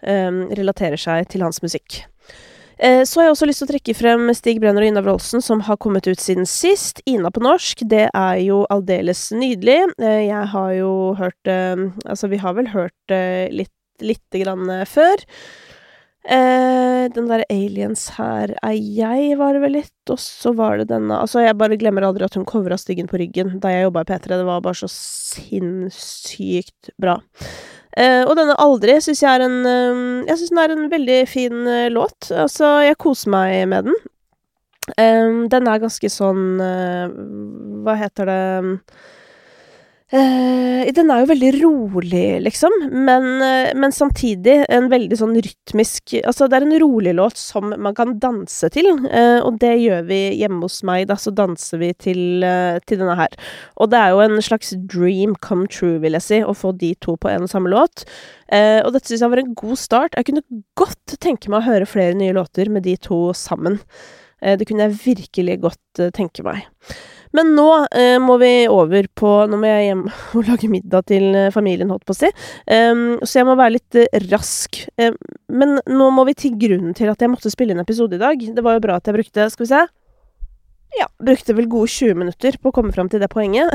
relaterer 0.00 0.96
seg 0.96 1.28
til 1.28 1.44
hans 1.44 1.60
musikk. 1.60 2.06
Eh, 2.78 3.04
så 3.04 3.20
har 3.20 3.26
jeg 3.26 3.34
også 3.36 3.46
lyst 3.48 3.62
til 3.62 3.68
å 3.68 3.72
trekke 3.72 3.94
frem 3.96 4.32
Stig 4.36 4.58
Brenner 4.60 4.84
og 4.84 4.90
Ina 4.90 5.02
Wroldsen, 5.04 5.42
som 5.44 5.62
har 5.64 5.78
kommet 5.80 6.08
ut 6.10 6.20
siden 6.20 6.48
sist. 6.48 7.00
Ina 7.08 7.32
på 7.32 7.40
norsk, 7.44 7.86
det 7.88 8.06
er 8.10 8.40
jo 8.44 8.64
aldeles 8.72 9.30
nydelig. 9.32 9.78
Eh, 9.96 10.26
jeg 10.28 10.50
har 10.52 10.72
jo 10.76 10.90
hørt 11.16 11.52
eh, 11.52 11.86
Altså, 12.04 12.28
vi 12.32 12.40
har 12.42 12.56
vel 12.58 12.68
hørt 12.74 13.16
litt 13.52 13.72
lite 14.04 14.42
grann 14.42 14.68
før. 14.84 15.22
Den 16.26 17.28
derre 17.30 17.46
Aliens 17.48 18.02
her 18.18 18.50
er 18.58 18.74
jeg, 18.74 19.36
var 19.38 19.54
det 19.54 19.62
vel 19.62 19.76
litt. 19.78 20.10
Og 20.12 20.18
så 20.20 20.52
var 20.58 20.76
det 20.82 20.88
denne 20.90 21.16
Altså, 21.22 21.40
jeg 21.40 21.56
bare 21.56 21.78
glemmer 21.80 22.04
aldri 22.04 22.26
at 22.26 22.36
hun 22.36 22.44
covra 22.44 22.76
Styggen 22.76 23.08
på 23.08 23.16
ryggen 23.22 23.54
da 23.62 23.72
jeg 23.72 23.86
jobba 23.86 24.02
i 24.04 24.08
P3. 24.10 24.34
Det 24.34 24.48
var 24.50 24.60
bare 24.66 24.80
så 24.82 24.90
sinnssykt 24.92 26.90
bra. 27.00 27.16
Uh, 27.96 28.28
og 28.28 28.34
denne 28.36 28.52
Aldri 28.60 28.98
syns 29.00 29.22
jeg 29.22 29.38
er 29.38 29.42
en 29.46 29.54
uh, 29.64 30.24
Jeg 30.28 30.36
syns 30.36 30.50
den 30.52 30.58
er 30.60 30.72
en 30.74 30.90
veldig 30.92 31.20
fin 31.30 31.62
uh, 31.64 31.86
låt. 31.88 32.28
Altså, 32.28 32.82
jeg 32.84 32.98
koser 33.00 33.32
meg 33.32 33.62
med 33.72 33.90
den. 33.90 34.04
den 35.50 35.66
er 35.66 35.80
ganske 35.82 36.08
sånn 36.14 36.60
Hva 37.82 37.94
heter 37.98 38.28
det 38.28 38.42
Uh, 40.14 40.86
den 40.94 41.08
er 41.10 41.24
jo 41.24 41.26
veldig 41.32 41.48
rolig, 41.56 42.26
liksom, 42.44 42.74
men, 42.94 43.24
uh, 43.42 43.72
men, 43.74 43.90
samtidig 43.90 44.60
en 44.70 44.84
veldig 44.86 45.16
sånn 45.18 45.32
rytmisk 45.34 46.12
Altså, 46.20 46.46
det 46.46 46.60
er 46.60 46.66
en 46.68 46.76
rolig 46.78 47.10
låt 47.18 47.40
som 47.40 47.72
man 47.74 47.96
kan 47.96 48.12
danse 48.22 48.70
til, 48.70 48.86
uh, 49.02 49.40
og 49.42 49.58
det 49.64 49.72
gjør 49.82 50.04
vi 50.06 50.20
hjemme 50.38 50.62
hos 50.62 50.76
meg, 50.86 51.08
da, 51.10 51.16
så 51.18 51.32
danser 51.34 51.82
vi 51.82 51.88
til, 51.98 52.46
til, 52.86 53.00
denne 53.00 53.16
her. 53.18 53.34
Og 53.82 53.90
det 53.90 53.98
er 53.98 54.14
jo 54.14 54.22
en 54.28 54.38
slags 54.46 54.70
dream 54.94 55.34
come 55.42 55.66
true, 55.66 55.98
vil 56.04 56.14
jeg 56.20 56.26
si, 56.28 56.40
å 56.46 56.54
få 56.54 56.70
de 56.78 56.92
to 57.02 57.16
på 57.18 57.32
en 57.32 57.48
og 57.48 57.50
samme 57.50 57.74
låt. 57.74 58.06
og 58.46 58.92
dette 58.94 59.10
syns 59.10 59.26
jeg 59.26 59.34
var 59.34 59.42
en 59.42 59.58
god 59.58 59.80
start. 59.80 60.14
Jeg 60.14 60.30
kunne 60.30 60.62
godt 60.78 61.18
tenke 61.18 61.50
meg 61.50 61.64
å 61.64 61.72
høre 61.72 61.90
flere 61.90 62.14
nye 62.14 62.36
låter 62.36 62.70
med 62.70 62.86
de 62.86 62.94
to 63.02 63.34
sammen. 63.34 63.80
det 64.38 64.68
kunne 64.68 64.86
jeg 64.86 65.00
virkelig 65.02 65.60
godt 65.66 66.06
tenke 66.14 66.46
meg. 66.46 66.62
Men 67.34 67.52
nå 67.56 67.68
eh, 67.90 68.16
må 68.22 68.36
vi 68.42 68.52
over 68.70 69.08
på 69.18 69.32
Nå 69.50 69.58
må 69.60 69.70
jeg 69.70 69.88
hjem 69.88 70.04
og 70.38 70.50
lage 70.50 70.70
middag 70.70 71.08
til 71.10 71.28
eh, 71.34 71.52
familien, 71.54 71.90
holdt 71.92 72.06
på 72.06 72.14
å 72.14 72.18
si. 72.18 72.30
Um, 72.70 73.18
så 73.22 73.40
jeg 73.40 73.48
må 73.48 73.56
være 73.58 73.76
litt 73.78 73.98
eh, 74.00 74.18
rask. 74.30 74.80
Um, 75.00 75.16
men 75.48 75.78
nå 75.90 76.10
må 76.14 76.26
vi 76.28 76.36
til 76.38 76.56
grunnen 76.60 76.96
til 76.96 77.10
at 77.12 77.22
jeg 77.22 77.32
måtte 77.32 77.52
spille 77.52 77.76
en 77.76 77.82
episode 77.82 78.18
i 78.18 78.22
dag. 78.22 78.42
Det 78.56 78.64
var 78.64 78.76
jo 78.76 78.84
bra 78.86 78.98
at 79.00 79.08
jeg 79.08 79.16
brukte 79.18 79.48
Skal 79.52 79.66
vi 79.66 79.72
se 79.72 79.86
Ja, 81.00 81.08
brukte 81.22 81.56
vel 81.56 81.70
gode 81.70 81.90
20 81.92 82.20
minutter 82.22 82.60
på 82.60 82.70
å 82.70 82.76
komme 82.76 82.94
fram 82.94 83.10
til 83.12 83.22
det 83.22 83.30
poenget. 83.32 83.72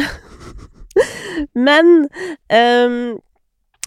men 1.67 2.07
um, 2.51 3.01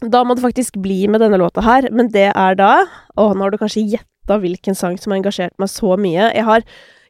da 0.04 0.24
må 0.24 0.36
det 0.36 0.44
faktisk 0.44 0.76
bli 0.82 1.04
med 1.08 1.22
denne 1.24 1.40
låta 1.40 1.64
her. 1.64 1.88
Men 1.92 2.10
det 2.12 2.30
er 2.32 2.58
da 2.58 2.74
Å, 2.84 3.30
nå 3.32 3.46
har 3.46 3.54
du 3.54 3.60
kanskje 3.60 3.86
gjetta 3.86 4.40
hvilken 4.40 4.76
sang 4.76 4.96
som 5.00 5.12
har 5.12 5.20
engasjert 5.20 5.56
meg 5.60 5.70
så 5.72 5.96
mye. 6.00 6.30
Jeg 6.32 6.46
har 6.46 6.64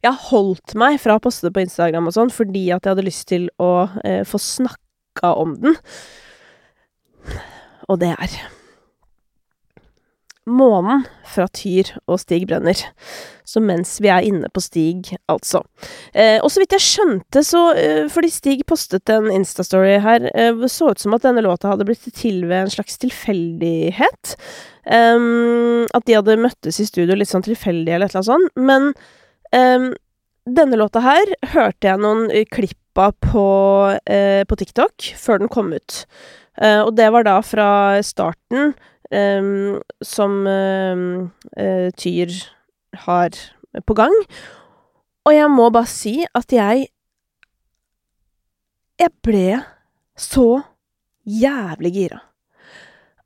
jeg 0.05 0.13
har 0.13 0.27
holdt 0.29 0.75
meg 0.77 0.99
fra 1.01 1.17
å 1.17 1.23
poste 1.23 1.49
det 1.49 1.55
på 1.57 1.65
Instagram 1.65 2.11
og 2.11 2.17
sånn, 2.17 2.33
fordi 2.33 2.67
at 2.75 2.85
jeg 2.85 2.95
hadde 2.95 3.07
lyst 3.07 3.29
til 3.31 3.49
å 3.63 3.87
eh, 4.05 4.21
få 4.29 4.41
snakka 4.43 5.33
om 5.41 5.57
den. 5.63 5.79
Og 7.89 8.01
det 8.03 8.13
er 8.13 8.37
Månen 10.45 11.07
fra 11.25 11.47
Tyr 11.57 11.95
og 12.05 12.19
Stig 12.21 12.43
Brenner. 12.51 12.77
Så 13.49 13.63
mens 13.65 13.95
vi 14.05 14.11
er 14.13 14.27
inne 14.29 14.51
på 14.53 14.61
Stig, 14.61 15.15
altså. 15.33 15.63
Eh, 16.13 16.37
og 16.45 16.51
så 16.53 16.61
vidt 16.61 16.77
jeg 16.77 16.85
skjønte, 16.85 17.41
så 17.49 17.63
eh, 17.81 18.11
Fordi 18.13 18.29
Stig 18.33 18.67
postet 18.69 19.09
en 19.13 19.31
Instastory 19.33 19.97
her, 20.05 20.29
eh, 20.37 20.67
så 20.69 20.91
ut 20.93 21.01
som 21.01 21.17
at 21.17 21.25
denne 21.25 21.45
låta 21.45 21.73
hadde 21.73 21.89
blitt 21.89 22.05
til 22.13 22.45
ved 22.45 22.67
en 22.67 22.73
slags 22.77 23.01
tilfeldighet. 23.01 24.37
Um, 24.85 25.87
at 25.97 26.05
de 26.05 26.19
hadde 26.19 26.37
møttes 26.37 26.77
i 26.77 26.85
studio 26.85 27.17
litt 27.17 27.31
sånn 27.31 27.47
tilfeldig 27.47 27.95
eller 27.95 28.11
et 28.11 28.13
eller 28.13 28.21
annet 28.21 28.33
sånt. 28.35 28.59
Men 28.61 28.93
Um, 29.55 29.93
denne 30.51 30.77
låta 30.77 31.01
her 31.05 31.31
hørte 31.55 31.87
jeg 31.89 32.01
noen 32.03 32.27
eh, 32.35 32.47
klipp 32.51 32.99
av 32.99 33.15
på, 33.23 33.45
uh, 33.95 34.43
på 34.47 34.59
TikTok 34.59 35.13
før 35.19 35.43
den 35.43 35.53
kom 35.53 35.73
ut. 35.75 36.03
Uh, 36.59 36.85
og 36.87 36.95
det 36.99 37.07
var 37.15 37.27
da 37.27 37.39
fra 37.43 37.69
starten, 38.07 38.75
um, 39.11 39.79
som 40.03 40.43
uh, 40.47 41.89
Tyr 41.99 42.35
har 43.07 43.39
på 43.87 43.97
gang. 43.99 44.15
Og 45.25 45.35
jeg 45.35 45.51
må 45.51 45.71
bare 45.73 45.91
si 45.91 46.19
at 46.35 46.53
jeg 46.53 46.91
Jeg 48.95 49.11
ble 49.27 49.57
så 50.15 50.63
jævlig 51.27 51.91
gira. 51.97 52.21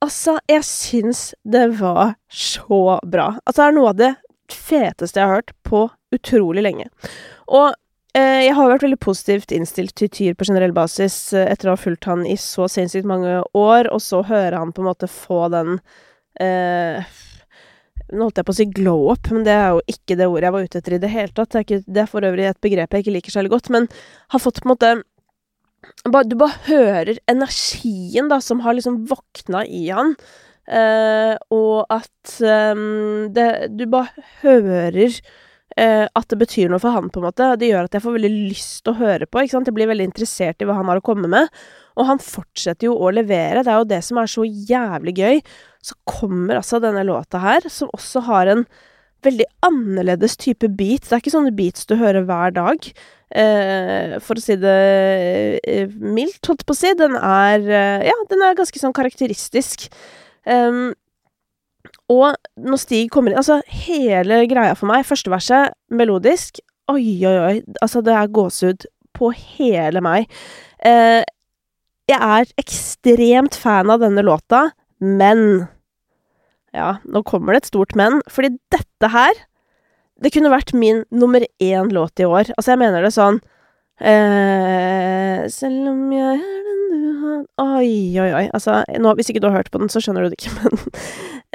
Altså, 0.01 0.39
jeg 0.49 0.65
syns 0.65 1.35
det 1.45 1.67
var 1.77 2.15
så 2.33 2.97
bra. 3.05 3.35
Altså, 3.45 3.59
det 3.61 3.67
er 3.67 3.77
noe 3.77 3.91
av 3.91 3.99
det 3.99 4.11
feteste 4.49 5.21
jeg 5.21 5.29
har 5.29 5.43
hørt 5.43 5.53
på 5.67 5.83
utrolig 6.15 6.65
lenge. 6.65 6.89
Og 7.53 7.71
eh, 8.17 8.45
jeg 8.47 8.57
har 8.57 8.73
vært 8.73 8.87
veldig 8.87 9.01
positivt 9.03 9.55
innstilt 9.55 9.95
til 9.99 10.11
Tyr 10.13 10.37
på 10.39 10.49
generell 10.49 10.75
basis 10.77 11.17
eh, 11.37 11.49
etter 11.53 11.71
å 11.71 11.77
ha 11.77 11.81
fulgt 11.81 12.09
han 12.11 12.27
i 12.29 12.37
så 12.41 12.69
sinnssykt 12.71 13.09
mange 13.09 13.41
år, 13.57 13.91
og 13.93 14.03
så 14.05 14.23
høre 14.29 14.61
han 14.61 14.75
på 14.75 14.85
en 14.85 14.91
måte 14.91 15.11
få 15.13 15.47
den 15.55 15.79
eh, 16.41 17.17
Nå 18.09 18.25
holdt 18.25 18.39
jeg 18.41 18.47
på 18.49 18.53
å 18.55 18.57
si 18.57 18.65
glow 18.73 19.03
up, 19.13 19.29
men 19.35 19.43
det 19.45 19.53
er 19.53 19.75
jo 19.77 19.81
ikke 19.93 20.15
det 20.17 20.27
ordet 20.31 20.47
jeg 20.47 20.53
var 20.55 20.65
ute 20.65 20.81
etter 20.81 20.95
i 20.97 21.01
det 21.03 21.11
hele 21.13 21.29
tatt. 21.37 21.51
Det 21.53 21.59
er, 21.59 21.65
ikke, 21.67 21.93
det 21.93 22.01
er 22.01 22.07
for 22.09 22.25
øvrig 22.25 22.47
et 22.49 22.61
begrep 22.65 22.95
jeg 22.97 23.05
ikke 23.05 23.13
liker 23.19 23.35
særlig 23.35 23.51
godt, 23.53 23.69
men 23.75 23.89
har 24.33 24.41
fått 24.41 24.63
på 24.63 24.69
en 24.69 24.73
måte 24.73 24.93
Du 26.25 26.37
bare 26.41 26.57
hører 26.71 27.21
energien, 27.29 28.31
da, 28.33 28.41
som 28.41 28.63
har 28.65 28.79
liksom 28.79 29.03
våkna 29.11 29.61
i 29.69 29.83
han. 29.93 30.15
Eh, 30.69 31.35
og 31.53 31.85
at 31.93 32.33
um, 32.41 33.29
det, 33.33 33.77
du 33.77 33.87
bare 33.89 34.25
hører 34.43 35.21
at 35.79 36.27
det 36.33 36.39
betyr 36.41 36.71
noe 36.73 36.81
for 36.83 36.91
han, 36.91 37.11
på 37.13 37.21
en 37.21 37.29
måte. 37.29 37.53
Det 37.61 37.69
gjør 37.69 37.87
at 37.87 37.95
jeg 37.95 38.03
får 38.03 38.17
veldig 38.17 38.31
lyst 38.51 38.81
til 38.83 38.95
å 38.95 38.99
høre 38.99 39.29
på. 39.29 39.43
ikke 39.43 39.55
sant? 39.55 39.69
Jeg 39.71 39.77
blir 39.77 39.91
veldig 39.91 40.09
interessert 40.11 40.63
i 40.63 40.67
hva 40.67 40.79
han 40.79 40.91
har 40.91 40.99
å 40.99 41.05
komme 41.05 41.31
med. 41.31 41.53
Og 41.99 42.07
han 42.09 42.21
fortsetter 42.23 42.89
jo 42.89 42.95
å 42.95 43.11
levere. 43.15 43.65
Det 43.67 43.73
er 43.73 43.81
jo 43.81 43.91
det 43.91 44.03
som 44.07 44.21
er 44.21 44.31
så 44.31 44.47
jævlig 44.47 45.17
gøy. 45.19 45.41
Så 45.85 45.99
kommer 46.09 46.61
altså 46.61 46.81
denne 46.83 47.05
låta 47.07 47.41
her, 47.43 47.67
som 47.73 47.91
også 47.97 48.25
har 48.29 48.51
en 48.53 48.65
veldig 49.27 49.47
annerledes 49.67 50.39
type 50.39 50.71
beat. 50.79 51.07
Det 51.07 51.17
er 51.17 51.23
ikke 51.25 51.35
sånne 51.35 51.55
beats 51.59 51.89
du 51.91 51.97
hører 51.99 52.27
hver 52.29 52.55
dag. 52.55 52.91
Uh, 53.29 54.15
for 54.25 54.39
å 54.39 54.43
si 54.43 54.55
det 54.57 54.77
mildt, 55.99 56.41
holdt 56.47 56.65
på 56.67 56.77
å 56.77 56.79
si. 56.79 56.95
Den 56.99 57.19
er 57.19 57.67
Ja, 58.07 58.17
den 58.31 58.47
er 58.47 58.59
ganske 58.59 58.83
sånn 58.83 58.97
karakteristisk. 58.97 59.91
Um, 60.49 60.95
og 62.09 62.39
når 62.65 62.81
Stig 62.83 63.11
kommer 63.15 63.33
inn 63.33 63.41
Altså, 63.41 63.61
hele 63.87 64.43
greia 64.51 64.77
for 64.79 64.91
meg, 64.91 65.07
første 65.09 65.33
verset, 65.33 65.75
melodisk 65.91 66.63
Oi, 66.89 67.19
oi, 67.29 67.35
oi. 67.37 67.57
Altså, 67.85 68.01
det 68.01 68.15
er 68.17 68.31
gåsehud 68.33 68.87
på 69.19 69.29
hele 69.35 70.01
meg. 70.01 70.31
Eh, 70.87 71.21
jeg 72.09 72.17
er 72.17 72.49
ekstremt 72.57 73.59
fan 73.61 73.93
av 73.93 74.01
denne 74.01 74.25
låta, 74.25 74.71
men 75.05 75.69
Ja, 76.73 76.97
nå 77.05 77.21
kommer 77.29 77.53
det 77.53 77.65
et 77.65 77.71
stort 77.75 77.93
men, 77.99 78.23
fordi 78.29 78.55
dette 78.73 79.13
her 79.13 79.37
Det 80.23 80.33
kunne 80.33 80.53
vært 80.53 80.73
min 80.73 81.05
nummer 81.11 81.45
én 81.61 81.93
låt 81.93 82.21
i 82.21 82.27
år. 82.27 82.49
Altså, 82.57 82.73
jeg 82.73 82.81
mener 82.81 83.05
det 83.05 83.13
sånn 83.17 83.43
Eh, 83.99 85.49
selv 85.51 85.89
om 85.91 86.13
jeg 86.15 86.39
er 86.39 86.67
den 86.69 86.83
du 86.93 87.07
har 87.19 87.41
Oi, 87.81 88.15
oi, 88.23 88.29
oi. 88.31 88.45
Altså, 88.55 88.85
nå, 88.95 89.15
hvis 89.19 89.33
ikke 89.33 89.43
du 89.43 89.49
har 89.49 89.57
hørt 89.57 89.73
på 89.75 89.81
den, 89.83 89.91
så 89.91 89.99
skjønner 89.99 90.23
du 90.23 90.31
det 90.31 90.39
ikke, 90.39 90.55
men 90.63 90.79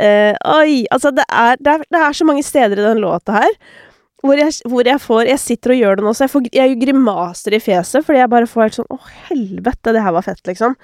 eh, 0.02 0.36
Oi! 0.56 0.84
Altså, 0.92 1.12
det 1.16 1.26
er, 1.30 1.58
det, 1.60 1.78
er, 1.78 1.88
det 1.92 2.04
er 2.04 2.18
så 2.18 2.28
mange 2.28 2.44
steder 2.46 2.80
i 2.80 2.88
den 2.88 3.04
låta 3.04 3.42
her 3.42 3.58
hvor 4.24 4.40
jeg, 4.40 4.56
hvor 4.72 4.88
jeg 4.88 5.02
får 5.04 5.28
Jeg 5.28 5.42
sitter 5.44 5.74
og 5.74 5.82
gjør 5.82 5.98
det 6.00 6.06
nå, 6.06 6.14
så 6.16 6.26
jeg, 6.26 6.32
får, 6.32 6.46
jeg 6.56 6.78
grimaser 6.80 7.58
i 7.58 7.64
fjeset 7.64 8.06
fordi 8.06 8.22
jeg 8.22 8.32
bare 8.32 8.50
får 8.50 8.64
helt 8.64 8.78
sånn 8.80 8.94
Å, 8.94 9.00
helvete, 9.30 9.96
det 9.96 10.04
her 10.06 10.16
var 10.16 10.26
fett, 10.26 10.44
liksom. 10.48 10.78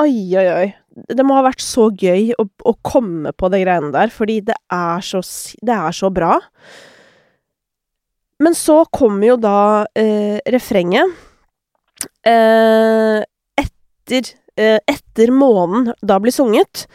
Oi, 0.00 0.14
oi, 0.40 0.46
oi. 0.48 0.68
Det 1.12 1.24
må 1.24 1.36
ha 1.36 1.44
vært 1.44 1.60
så 1.64 1.90
gøy 1.92 2.32
å, 2.40 2.46
å 2.48 2.72
komme 2.84 3.34
på 3.36 3.50
de 3.52 3.60
greiene 3.60 3.92
der, 3.92 4.12
fordi 4.12 4.38
det 4.46 4.56
er 4.72 5.04
så, 5.04 5.20
det 5.60 5.74
er 5.74 5.92
så 5.96 6.08
bra. 6.12 6.38
Men 8.40 8.56
så 8.56 8.78
kommer 8.88 9.34
jo 9.34 9.36
da 9.40 9.58
eh, 9.92 10.40
refrenget. 10.52 11.12
Eh, 12.24 13.20
etter, 13.60 14.32
eh, 14.56 14.80
etter 14.88 15.32
månen 15.36 15.92
da 16.00 16.16
blir 16.24 16.32
sunget, 16.34 16.86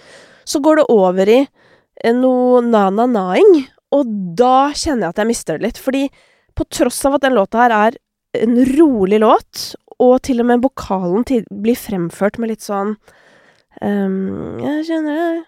så 0.48 0.62
går 0.64 0.80
det 0.80 0.88
over 0.94 1.32
i 1.32 1.42
eh, 1.44 2.16
noe 2.16 2.64
na-na-naing, 2.66 3.66
og 3.96 4.10
da 4.40 4.70
kjenner 4.76 5.08
jeg 5.08 5.16
at 5.16 5.22
jeg 5.22 5.30
mister 5.30 5.58
det 5.58 5.68
litt. 5.68 5.82
Fordi 5.82 6.08
på 6.58 6.66
tross 6.74 7.04
av 7.08 7.18
at 7.18 7.28
den 7.28 7.38
låta 7.38 7.66
her 7.66 7.76
er 7.76 8.00
en 8.38 8.58
rolig 8.78 9.22
låt, 9.24 9.72
og 10.04 10.20
til 10.28 10.44
og 10.44 10.50
med 10.50 10.64
vokalen 10.66 11.26
blir 11.64 11.78
fremført 11.80 12.38
med 12.38 12.52
litt 12.52 12.62
sånn 12.62 12.92
um, 13.82 14.60
Jeg 14.62 14.84
kjenner 14.92 15.16
det 15.18 15.40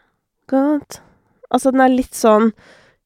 godt 0.50 1.04
Altså, 1.54 1.70
den 1.74 1.84
er 1.84 1.94
litt 1.94 2.18
sånn 2.18 2.52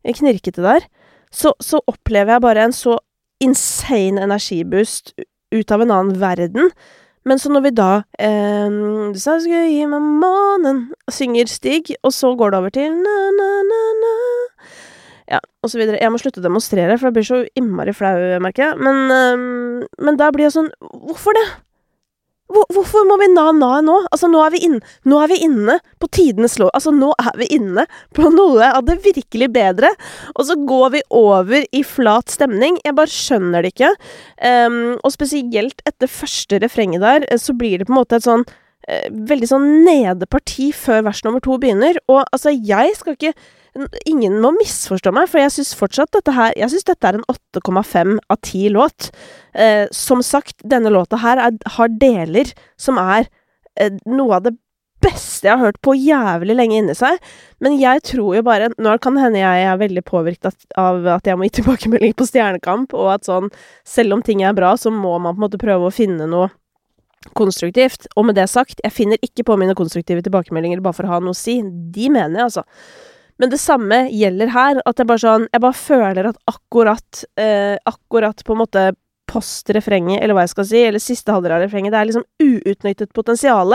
knirkete 0.03 0.63
der. 0.63 0.84
Så, 1.32 1.53
så 1.63 1.79
opplever 1.88 2.36
jeg 2.36 2.43
bare 2.43 2.65
en 2.67 2.73
så 2.75 2.97
insane 3.43 4.19
energiboost 4.19 5.13
ut 5.56 5.71
av 5.71 5.84
en 5.86 5.93
annen 5.95 6.17
verden. 6.19 6.73
Men 7.25 7.39
så 7.39 7.51
når 7.51 7.62
vi 7.67 7.71
da 7.77 7.91
eh, 8.19 8.67
Du 9.13 9.19
sa 9.19 9.38
du 9.38 9.45
skulle 9.45 9.69
gi 9.71 9.86
meg 9.88 10.07
månen, 10.23 10.86
synger 11.12 11.51
Stig, 11.51 11.93
og 12.03 12.12
så 12.15 12.33
går 12.39 12.51
det 12.51 12.59
over 12.59 12.73
til 12.75 12.97
na-na-na-na 12.97 14.15
ja, 15.31 15.39
og 15.63 15.71
så 15.71 15.79
videre. 15.79 16.01
Jeg 16.01 16.12
må 16.12 16.19
slutte 16.19 16.41
å 16.41 16.45
demonstrere, 16.45 16.97
for 16.99 17.09
jeg 17.09 17.15
blir 17.15 17.27
så 17.27 17.38
innmari 17.57 17.93
flau, 17.95 18.17
merker 18.43 18.65
jeg. 18.65 18.79
Men, 18.83 18.97
øh, 19.07 19.86
men 20.03 20.19
da 20.19 20.27
blir 20.36 20.49
jeg 20.49 20.57
sånn 20.57 20.67
Hvorfor 20.83 21.38
det? 21.38 21.45
Hvor, 22.53 22.67
hvorfor 22.75 23.05
må 23.09 23.17
vi 23.21 23.29
na-na 23.33 23.79
nå? 23.85 23.95
Altså, 24.13 24.29
nå 24.31 24.41
er 24.45 24.57
inn, 24.61 24.79
nå 25.09 25.19
er 25.23 25.31
vi 25.31 25.39
inne 25.45 25.79
på 26.01 26.09
tidenes 26.13 26.57
lov. 26.61 26.69
Altså, 26.77 26.93
nå 26.93 27.11
er 27.17 27.37
vi 27.39 27.49
inne 27.55 27.85
på 28.15 28.29
noe 28.33 28.69
av 28.77 28.85
det 28.87 28.99
virkelig 29.05 29.49
bedre. 29.55 29.89
Og 30.35 30.47
så 30.49 30.57
går 30.69 30.93
vi 30.97 31.03
over 31.17 31.65
i 31.71 31.83
flat 31.87 32.33
stemning. 32.33 32.77
Jeg 32.85 32.97
bare 32.97 33.11
skjønner 33.11 33.65
det 33.65 33.73
ikke. 33.73 33.93
Um, 34.43 34.99
og 35.01 35.15
spesielt 35.15 35.81
etter 35.89 36.11
første 36.11 36.61
refrenget 36.63 37.03
der, 37.03 37.27
eh, 37.29 37.41
så 37.41 37.55
blir 37.57 37.79
det 37.79 37.89
på 37.89 37.95
en 37.95 38.01
måte 38.01 38.19
et 38.19 38.27
sånn 38.27 38.45
uh, 38.45 39.07
veldig 39.33 39.49
sånn 39.49 39.67
nede 39.87 40.29
parti 40.29 40.69
før 40.75 41.07
vers 41.09 41.23
nummer 41.25 41.43
to 41.43 41.57
begynner. 41.61 41.99
Og 42.07 42.21
altså, 42.23 42.53
jeg 42.53 42.93
skal 42.99 43.17
ikke 43.17 43.33
Ingen 44.05 44.36
må 44.41 44.51
misforstå 44.53 45.13
meg, 45.15 45.29
for 45.31 45.41
jeg 45.41 45.53
syns 45.55 45.71
fortsatt 45.77 46.12
dette 46.13 46.33
her 46.36 46.53
Jeg 46.59 46.69
syns 46.69 46.86
dette 46.86 47.09
er 47.09 47.17
en 47.17 47.25
8,5 47.31 48.19
av 48.29 48.38
10 48.38 48.73
låt. 48.75 49.09
Eh, 49.53 49.88
som 49.91 50.21
sagt, 50.25 50.59
denne 50.62 50.91
låta 50.93 51.17
her 51.23 51.41
er, 51.41 51.57
har 51.77 51.95
deler 52.01 52.51
som 52.77 52.99
er 53.01 53.25
eh, 53.79 53.95
noe 54.05 54.38
av 54.38 54.45
det 54.45 54.55
beste 55.03 55.49
jeg 55.49 55.57
har 55.57 55.65
hørt 55.65 55.81
på 55.83 55.95
jævlig 55.97 56.55
lenge 56.55 56.79
inni 56.79 56.95
seg. 56.95 57.17
Men 57.63 57.75
jeg 57.79 58.03
tror 58.07 58.38
jo 58.38 58.43
bare 58.45 58.69
Nå 58.77 58.95
kan 59.03 59.17
det 59.17 59.25
hende 59.25 59.41
jeg 59.41 59.65
er 59.67 59.79
veldig 59.81 60.03
påvirket 60.07 60.67
av 60.79 61.07
at 61.17 61.27
jeg 61.27 61.39
må 61.39 61.47
gi 61.47 61.57
tilbakemelding 61.59 62.13
på 62.17 62.27
Stjernekamp, 62.29 62.93
og 62.95 63.15
at 63.17 63.29
sånn 63.29 63.49
Selv 63.88 64.17
om 64.17 64.23
ting 64.25 64.43
er 64.45 64.55
bra, 64.57 64.75
så 64.77 64.93
må 64.93 65.17
man 65.17 65.33
på 65.33 65.41
en 65.41 65.47
måte 65.47 65.62
prøve 65.62 65.89
å 65.89 65.95
finne 65.95 66.29
noe 66.29 66.51
konstruktivt. 67.38 68.05
Og 68.19 68.27
med 68.27 68.36
det 68.36 68.49
sagt, 68.51 68.81
jeg 68.83 68.93
finner 68.93 69.21
ikke 69.23 69.45
på 69.47 69.57
mine 69.59 69.75
konstruktive 69.79 70.23
tilbakemeldinger 70.25 70.83
bare 70.83 70.97
for 70.97 71.07
å 71.07 71.15
ha 71.15 71.19
noe 71.23 71.36
å 71.36 71.38
si. 71.38 71.62
De 71.63 72.09
mener 72.12 72.41
jeg, 72.41 72.49
altså. 72.51 72.65
Men 73.43 73.51
det 73.51 73.60
samme 73.60 74.06
gjelder 74.08 74.53
her. 74.56 74.77
At 74.88 75.01
jeg 75.01 75.10
bare 75.10 75.19
sånn 75.19 75.49
Jeg 75.51 75.63
bare 75.65 75.75
føler 75.75 76.29
at 76.29 76.38
akkurat 76.47 77.23
eh, 77.36 77.75
Akkurat 77.89 78.39
på 78.47 78.56
en 78.56 78.62
måte 78.63 78.91
postrefrenget, 79.34 80.19
eller 80.19 80.36
hva 80.36 80.43
jeg 80.43 80.51
skal 80.51 80.65
si, 80.67 80.79
eller 80.84 81.01
siste 81.01 81.32
halvdel 81.34 81.53
av 81.56 81.62
refrenget, 81.63 81.93
det 81.93 81.97
er 81.97 82.08
liksom 82.10 82.25
uutnyttet 82.43 83.13
potensial. 83.15 83.71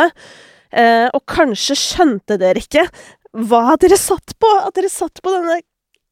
Eh, 0.70 1.06
og 1.08 1.22
kanskje 1.26 1.74
skjønte 1.80 2.36
dere 2.38 2.60
ikke 2.62 2.84
hva 3.48 3.74
dere 3.80 3.96
satt 3.98 4.36
på! 4.38 4.50
At 4.60 4.76
dere 4.76 4.92
satt 4.92 5.22
på 5.24 5.32
denne 5.32 5.56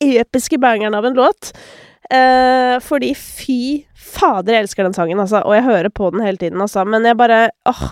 episke 0.02 0.58
bangeren 0.58 0.96
av 0.98 1.06
en 1.06 1.20
låt. 1.20 1.52
Eh, 2.10 2.80
fordi 2.82 3.12
fy 3.20 3.60
fader, 3.92 4.56
jeg 4.56 4.66
elsker 4.66 4.88
den 4.88 4.96
sangen, 4.96 5.20
altså. 5.22 5.44
Og 5.44 5.54
jeg 5.54 5.68
hører 5.68 5.92
på 5.94 6.10
den 6.16 6.24
hele 6.26 6.40
tiden, 6.40 6.64
altså. 6.64 6.88
Men 6.88 7.06
jeg 7.06 7.20
bare 7.20 7.44
åh 7.68 7.86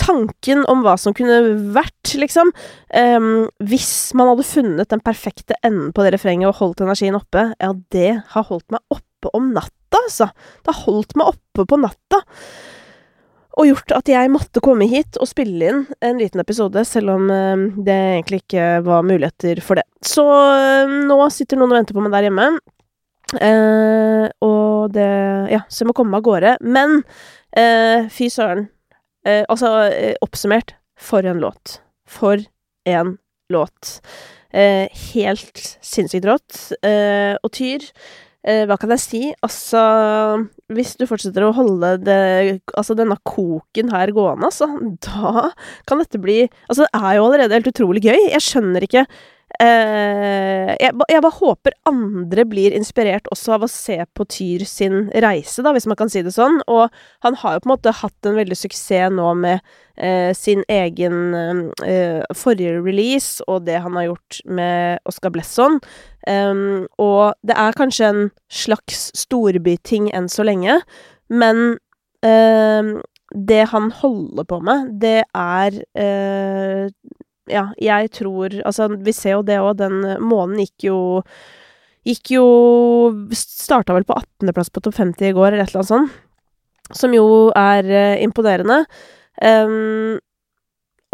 tanken 0.00 0.64
om 0.70 0.82
hva 0.84 0.96
som 1.00 1.14
kunne 1.16 1.40
vært, 1.74 2.14
liksom. 2.18 2.52
Um, 2.94 3.48
hvis 3.64 4.12
man 4.16 4.32
hadde 4.32 4.46
funnet 4.48 4.90
den 4.92 5.02
perfekte 5.04 5.56
enden 5.64 5.92
på 5.94 6.04
det 6.04 6.14
refrenget 6.16 6.50
og 6.50 6.60
holdt 6.60 6.84
energien 6.84 7.18
oppe, 7.18 7.50
ja, 7.58 7.72
det 7.94 8.12
har 8.34 8.48
holdt 8.50 8.68
meg 8.74 8.82
oppe 8.94 9.32
om 9.36 9.52
natta, 9.56 10.00
altså. 10.04 10.30
Det 10.62 10.72
har 10.72 10.86
holdt 10.86 11.16
meg 11.18 11.34
oppe 11.34 11.66
på 11.70 11.80
natta. 11.80 12.22
Og 13.54 13.68
gjort 13.68 13.94
at 13.94 14.10
jeg 14.10 14.30
måtte 14.34 14.62
komme 14.64 14.86
hit 14.90 15.14
og 15.22 15.30
spille 15.30 15.68
inn 15.70 15.82
en 16.02 16.18
liten 16.18 16.42
episode, 16.42 16.82
selv 16.88 17.14
om 17.14 17.28
um, 17.30 17.66
det 17.86 17.94
egentlig 17.94 18.42
ikke 18.42 18.80
var 18.86 19.06
muligheter 19.06 19.62
for 19.62 19.78
det. 19.78 19.86
Så 20.02 20.24
um, 20.26 21.04
nå 21.06 21.18
sitter 21.30 21.60
noen 21.60 21.70
og 21.70 21.78
venter 21.78 21.96
på 21.96 22.02
meg 22.02 22.16
der 22.16 22.28
hjemme. 22.28 22.48
Uh, 23.34 24.26
og 24.44 24.92
det 24.94 25.10
Ja, 25.50 25.64
så 25.68 25.82
jeg 25.82 25.90
må 25.90 25.94
komme 25.96 26.14
meg 26.14 26.24
av 26.24 26.28
gårde. 26.28 26.56
Men 26.66 27.00
uh, 27.54 28.10
fy 28.10 28.28
søren, 28.32 28.66
Eh, 29.24 29.44
altså, 29.48 29.72
eh, 29.88 30.14
oppsummert, 30.24 30.76
for 31.00 31.26
en 31.26 31.40
låt. 31.42 31.78
For 32.06 32.44
en 32.86 33.16
låt. 33.52 33.98
Eh, 34.54 34.86
helt 35.14 35.64
sinnssykt 35.82 36.28
rått. 36.28 36.60
Eh, 36.84 37.34
og 37.42 37.50
Tyr, 37.56 37.82
eh, 38.46 38.62
hva 38.68 38.76
kan 38.78 38.92
jeg 38.94 39.02
si? 39.02 39.22
Altså, 39.42 39.80
hvis 40.70 40.94
du 41.00 41.06
fortsetter 41.10 41.46
å 41.46 41.54
holde 41.56 41.96
det, 42.04 42.60
altså 42.76 42.94
denne 42.94 43.16
koken 43.26 43.90
her 43.90 44.12
gående, 44.14 44.50
altså, 44.52 44.68
da 45.08 45.50
kan 45.88 46.02
dette 46.02 46.20
bli 46.22 46.44
Altså, 46.68 46.84
det 46.84 47.00
er 47.00 47.18
jo 47.18 47.26
allerede 47.26 47.58
helt 47.58 47.72
utrolig 47.72 48.04
gøy. 48.04 48.28
Jeg 48.30 48.44
skjønner 48.44 48.86
ikke 48.86 49.06
jeg, 49.60 50.90
jeg, 51.10 51.22
bare 51.22 51.38
håper 51.38 51.76
andre 51.88 52.44
blir 52.48 52.74
inspirert 52.74 53.28
også 53.32 53.54
av 53.56 53.66
å 53.66 53.70
se 53.70 53.96
på 54.16 54.26
Tyr 54.30 54.64
sin 54.68 55.08
reise, 55.22 55.62
da, 55.62 55.72
hvis 55.74 55.86
man 55.90 55.98
kan 55.98 56.10
si 56.12 56.24
det 56.26 56.34
sånn. 56.34 56.60
Og 56.70 56.92
han 57.24 57.38
har 57.40 57.56
jo 57.56 57.64
på 57.64 57.68
en 57.68 57.74
måte 57.74 57.94
hatt 57.94 58.28
en 58.28 58.38
veldig 58.38 58.58
suksess 58.58 59.14
nå 59.14 59.30
med 59.38 59.62
eh, 59.96 60.34
sin 60.36 60.64
egen 60.70 61.70
eh, 61.86 62.20
forrige 62.36 62.80
release, 62.82 63.44
og 63.46 63.64
det 63.68 63.80
han 63.84 63.96
har 63.98 64.10
gjort 64.10 64.40
med 64.44 65.02
Oscar 65.08 65.34
Blesson. 65.34 65.80
Um, 66.26 66.86
og 66.96 67.34
det 67.44 67.56
er 67.60 67.76
kanskje 67.76 68.10
en 68.10 68.22
slags 68.48 69.10
storbyting 69.18 70.08
enn 70.16 70.30
så 70.32 70.46
lenge, 70.46 70.80
men 71.28 71.76
det 72.24 73.58
han 73.68 73.90
holder 73.92 74.46
på 74.48 74.56
med, 74.64 74.94
det 75.02 75.26
er 75.36 75.76
ja, 77.50 77.68
jeg 77.80 78.10
tror 78.16 78.54
Altså, 78.64 78.88
vi 78.96 79.12
ser 79.12 79.36
jo 79.36 79.44
det 79.46 79.58
òg, 79.60 79.76
den 79.80 80.00
månen 80.24 80.62
gikk 80.62 80.88
jo 80.88 80.98
Gikk 82.04 82.34
jo 82.34 82.44
Starta 83.32 83.96
vel 83.96 84.04
på 84.04 84.16
18.-plass 84.16 84.70
på 84.72 84.82
topp 84.84 84.98
50 84.98 85.30
i 85.30 85.34
går, 85.36 85.54
eller 85.54 85.64
et 85.64 85.72
eller 85.72 85.80
annet 85.80 85.92
sånt. 85.92 86.20
Som 86.92 87.14
jo 87.16 87.24
er 87.56 87.86
uh, 87.88 88.16
imponerende. 88.20 88.82
Um, 89.40 90.18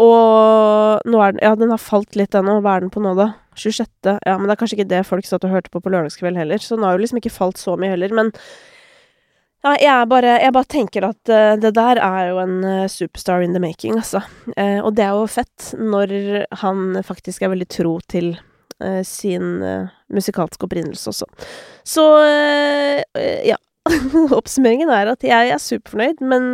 og 0.03 1.07
nå 1.07 1.21
er 1.23 1.37
den 1.37 1.43
Ja, 1.45 1.53
den 1.55 1.71
har 1.71 1.79
falt 1.79 2.17
litt 2.19 2.35
ennå. 2.35 2.57
Hva 2.59 2.75
er 2.75 2.83
den 2.83 2.91
på 2.91 3.03
nå, 3.03 3.13
da? 3.15 3.29
26. 3.55 3.87
Ja, 4.25 4.35
men 4.35 4.49
det 4.49 4.55
er 4.57 4.59
kanskje 4.59 4.81
ikke 4.81 4.91
det 4.91 5.05
folk 5.07 5.27
satt 5.27 5.47
og 5.47 5.55
hørte 5.55 5.71
på 5.71 5.79
på 5.79 5.93
lørdagskveld 5.93 6.39
heller, 6.39 6.59
så 6.59 6.75
den 6.75 6.83
har 6.87 6.97
jo 6.97 7.05
liksom 7.05 7.21
ikke 7.21 7.33
falt 7.37 7.61
så 7.61 7.77
mye 7.79 7.93
heller. 7.93 8.11
Men 8.19 8.35
ja, 9.61 9.75
jeg 9.77 10.09
bare, 10.09 10.37
jeg 10.41 10.53
bare 10.55 10.69
tenker 10.73 11.05
at 11.05 11.29
uh, 11.29 11.53
det 11.61 11.73
der 11.77 11.99
er 12.01 12.31
jo 12.31 12.39
en 12.41 12.61
uh, 12.65 12.87
superstar 12.89 13.43
in 13.45 13.53
the 13.53 13.61
making, 13.61 13.99
altså. 13.99 14.23
Uh, 14.55 14.79
og 14.81 14.95
det 14.97 15.05
er 15.05 15.13
jo 15.13 15.27
fett 15.29 15.73
når 15.77 16.13
han 16.63 17.01
faktisk 17.05 17.43
er 17.43 17.53
veldig 17.53 17.69
tro 17.69 17.99
til 18.09 18.33
sin 19.05 19.59
musikalske 20.09 20.65
opprinnelse 20.65 21.11
også. 21.11 21.27
Så 21.85 22.01
ja. 23.45 23.59
Oppsummeringen 24.39 24.89
er 24.89 25.11
at 25.11 25.21
jeg 25.21 25.51
er 25.53 25.61
superfornøyd, 25.61 26.23
men, 26.25 26.47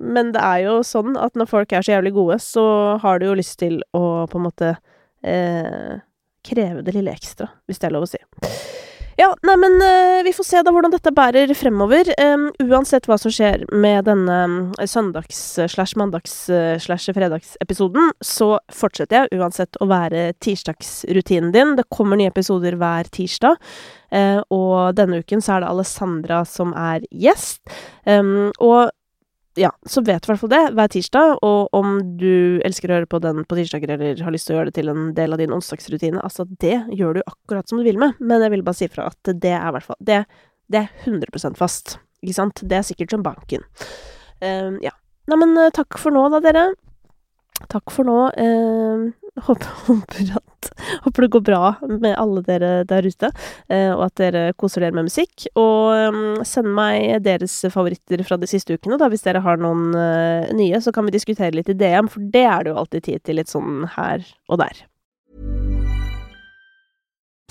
men 0.00 0.30
det 0.32 0.40
er 0.40 0.62
jo 0.64 0.78
sånn 0.80 1.12
at 1.20 1.36
når 1.36 1.50
folk 1.50 1.74
er 1.76 1.84
så 1.84 1.92
jævlig 1.98 2.14
gode, 2.16 2.38
så 2.40 2.64
har 3.04 3.20
du 3.20 3.26
jo 3.28 3.36
lyst 3.36 3.58
til 3.60 3.82
å 3.92 4.24
på 4.32 4.40
en 4.40 4.46
måte 4.46 4.72
kreve 6.48 6.80
det 6.88 6.96
lille 6.96 7.12
ekstra, 7.12 7.50
hvis 7.68 7.84
det 7.84 7.90
er 7.90 7.96
lov 7.98 8.08
å 8.08 8.12
si. 8.14 8.22
Ja, 9.18 9.28
nei, 9.44 9.56
men 9.60 9.74
uh, 9.82 10.22
vi 10.24 10.32
får 10.32 10.46
se 10.48 10.60
da 10.64 10.72
hvordan 10.72 10.92
dette 10.94 11.12
bærer 11.14 11.52
fremover. 11.56 12.08
Um, 12.16 12.46
uansett 12.64 13.08
hva 13.08 13.18
som 13.20 13.32
skjer 13.34 13.66
med 13.68 14.06
denne 14.08 14.38
uh, 14.72 14.86
søndags-slash 14.88 15.98
mandags-slash 16.00 17.12
fredagsepisoden, 17.16 18.14
så 18.24 18.54
fortsetter 18.72 19.26
jeg 19.26 19.42
uansett 19.42 19.76
å 19.82 19.90
være 19.90 20.30
tirsdagsrutinen 20.42 21.52
din. 21.52 21.76
Det 21.76 21.88
kommer 21.92 22.20
nye 22.20 22.32
episoder 22.32 22.78
hver 22.80 23.10
tirsdag. 23.12 23.60
Uh, 24.12 24.40
og 24.52 24.96
denne 24.96 25.20
uken 25.20 25.44
så 25.44 25.56
er 25.56 25.64
det 25.64 25.72
Alessandra 25.74 26.42
som 26.48 26.72
er 26.78 27.04
gjest. 27.12 27.60
Um, 28.08 28.50
og 28.64 28.92
ja, 29.58 29.70
så 29.86 30.00
vet 30.00 30.24
i 30.24 30.30
hvert 30.30 30.40
fall 30.40 30.52
det 30.52 30.60
hver 30.76 30.92
tirsdag. 30.92 31.34
Og 31.44 31.74
om 31.76 31.98
du 32.20 32.60
elsker 32.66 32.90
å 32.90 33.00
høre 33.00 33.10
på 33.10 33.20
den 33.24 33.42
på 33.48 33.58
tirsdager, 33.58 33.94
eller 33.94 34.22
har 34.24 34.34
lyst 34.34 34.48
til 34.48 34.56
å 34.56 34.60
gjøre 34.60 34.70
det 34.70 34.78
til 34.78 34.92
en 34.92 35.10
del 35.16 35.34
av 35.34 35.42
din 35.42 35.52
onsdagsrutine, 35.54 36.22
altså 36.22 36.46
det 36.62 36.78
gjør 36.96 37.18
du 37.18 37.22
akkurat 37.26 37.68
som 37.68 37.80
du 37.80 37.86
vil 37.86 38.00
med. 38.00 38.16
Men 38.20 38.44
jeg 38.44 38.54
vil 38.56 38.64
bare 38.66 38.80
si 38.80 38.88
fra 38.92 39.10
at 39.12 39.34
det 39.42 39.52
er 39.52 39.68
i 39.68 39.74
hvert 39.76 39.88
fall 39.90 40.00
Det, 40.00 40.22
det 40.72 40.84
er 40.84 41.10
100% 41.10 41.60
fast. 41.60 41.98
Ikke 42.22 42.38
sant? 42.38 42.64
Det 42.64 42.78
er 42.78 42.86
sikkert 42.86 43.12
som 43.14 43.26
banken. 43.26 43.66
Uh, 44.42 44.78
ja. 44.82 44.94
Neimen, 45.30 45.54
eh, 45.60 45.70
takk 45.74 46.00
for 46.02 46.14
nå, 46.14 46.24
da, 46.32 46.40
dere. 46.42 46.64
Takk 47.70 47.92
for 47.94 48.06
nå. 48.08 48.18
Uh, 48.36 49.12
håper, 49.46 49.68
håper, 49.86 50.32
at, 50.36 50.70
håper, 51.04 51.24
det 51.24 51.30
går 51.32 51.44
bra 51.46 51.74
med 51.88 52.14
alle 52.20 52.42
dere 52.46 52.72
der 52.88 53.06
ute, 53.06 53.30
uh, 53.72 53.92
og 53.94 54.06
at 54.08 54.16
dere 54.20 54.44
koser 54.58 54.84
dere 54.84 54.96
med 54.96 55.08
musikk. 55.08 55.46
Og 55.58 56.12
um, 56.12 56.22
send 56.48 56.72
meg 56.76 57.22
deres 57.26 57.54
favoritter 57.72 58.24
fra 58.26 58.38
de 58.40 58.50
siste 58.50 58.76
ukene, 58.76 58.98
da, 59.00 59.10
hvis 59.12 59.24
dere 59.26 59.44
har 59.44 59.60
noen 59.60 59.92
nye. 60.56 60.80
Så 60.82 60.94
kan 60.94 61.06
vi 61.08 61.14
diskutere 61.14 61.54
litt 61.56 61.70
i 61.72 61.76
DM, 61.78 62.10
for 62.12 62.24
det 62.34 62.46
er 62.48 62.64
det 62.64 62.74
jo 62.74 62.80
alltid 62.82 63.08
tid 63.08 63.24
til 63.26 63.40
litt 63.40 63.52
sånn 63.52 63.86
her 63.96 64.24
og 64.48 64.62
der. 64.64 64.84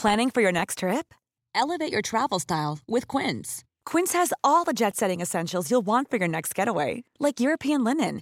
Planning 0.02 0.32
for 0.34 0.42
your 0.42 0.52
next 0.52 0.80
trip? 0.80 1.14
Elevate 1.54 1.92
your 1.92 2.02
travel 2.02 2.40
style 2.40 2.80
with 2.88 3.08
Quince. 3.08 3.64
Quince 3.86 4.14
has 4.14 4.34
all 4.44 4.64
the 4.64 4.74
jet 4.74 4.96
setting 4.96 5.22
essentials 5.22 5.70
you'll 5.70 5.86
want 5.86 6.10
for 6.10 6.18
your 6.18 6.28
next 6.28 6.56
getaway, 6.56 7.04
like 7.20 7.40
European 7.40 7.84
linen 7.84 8.22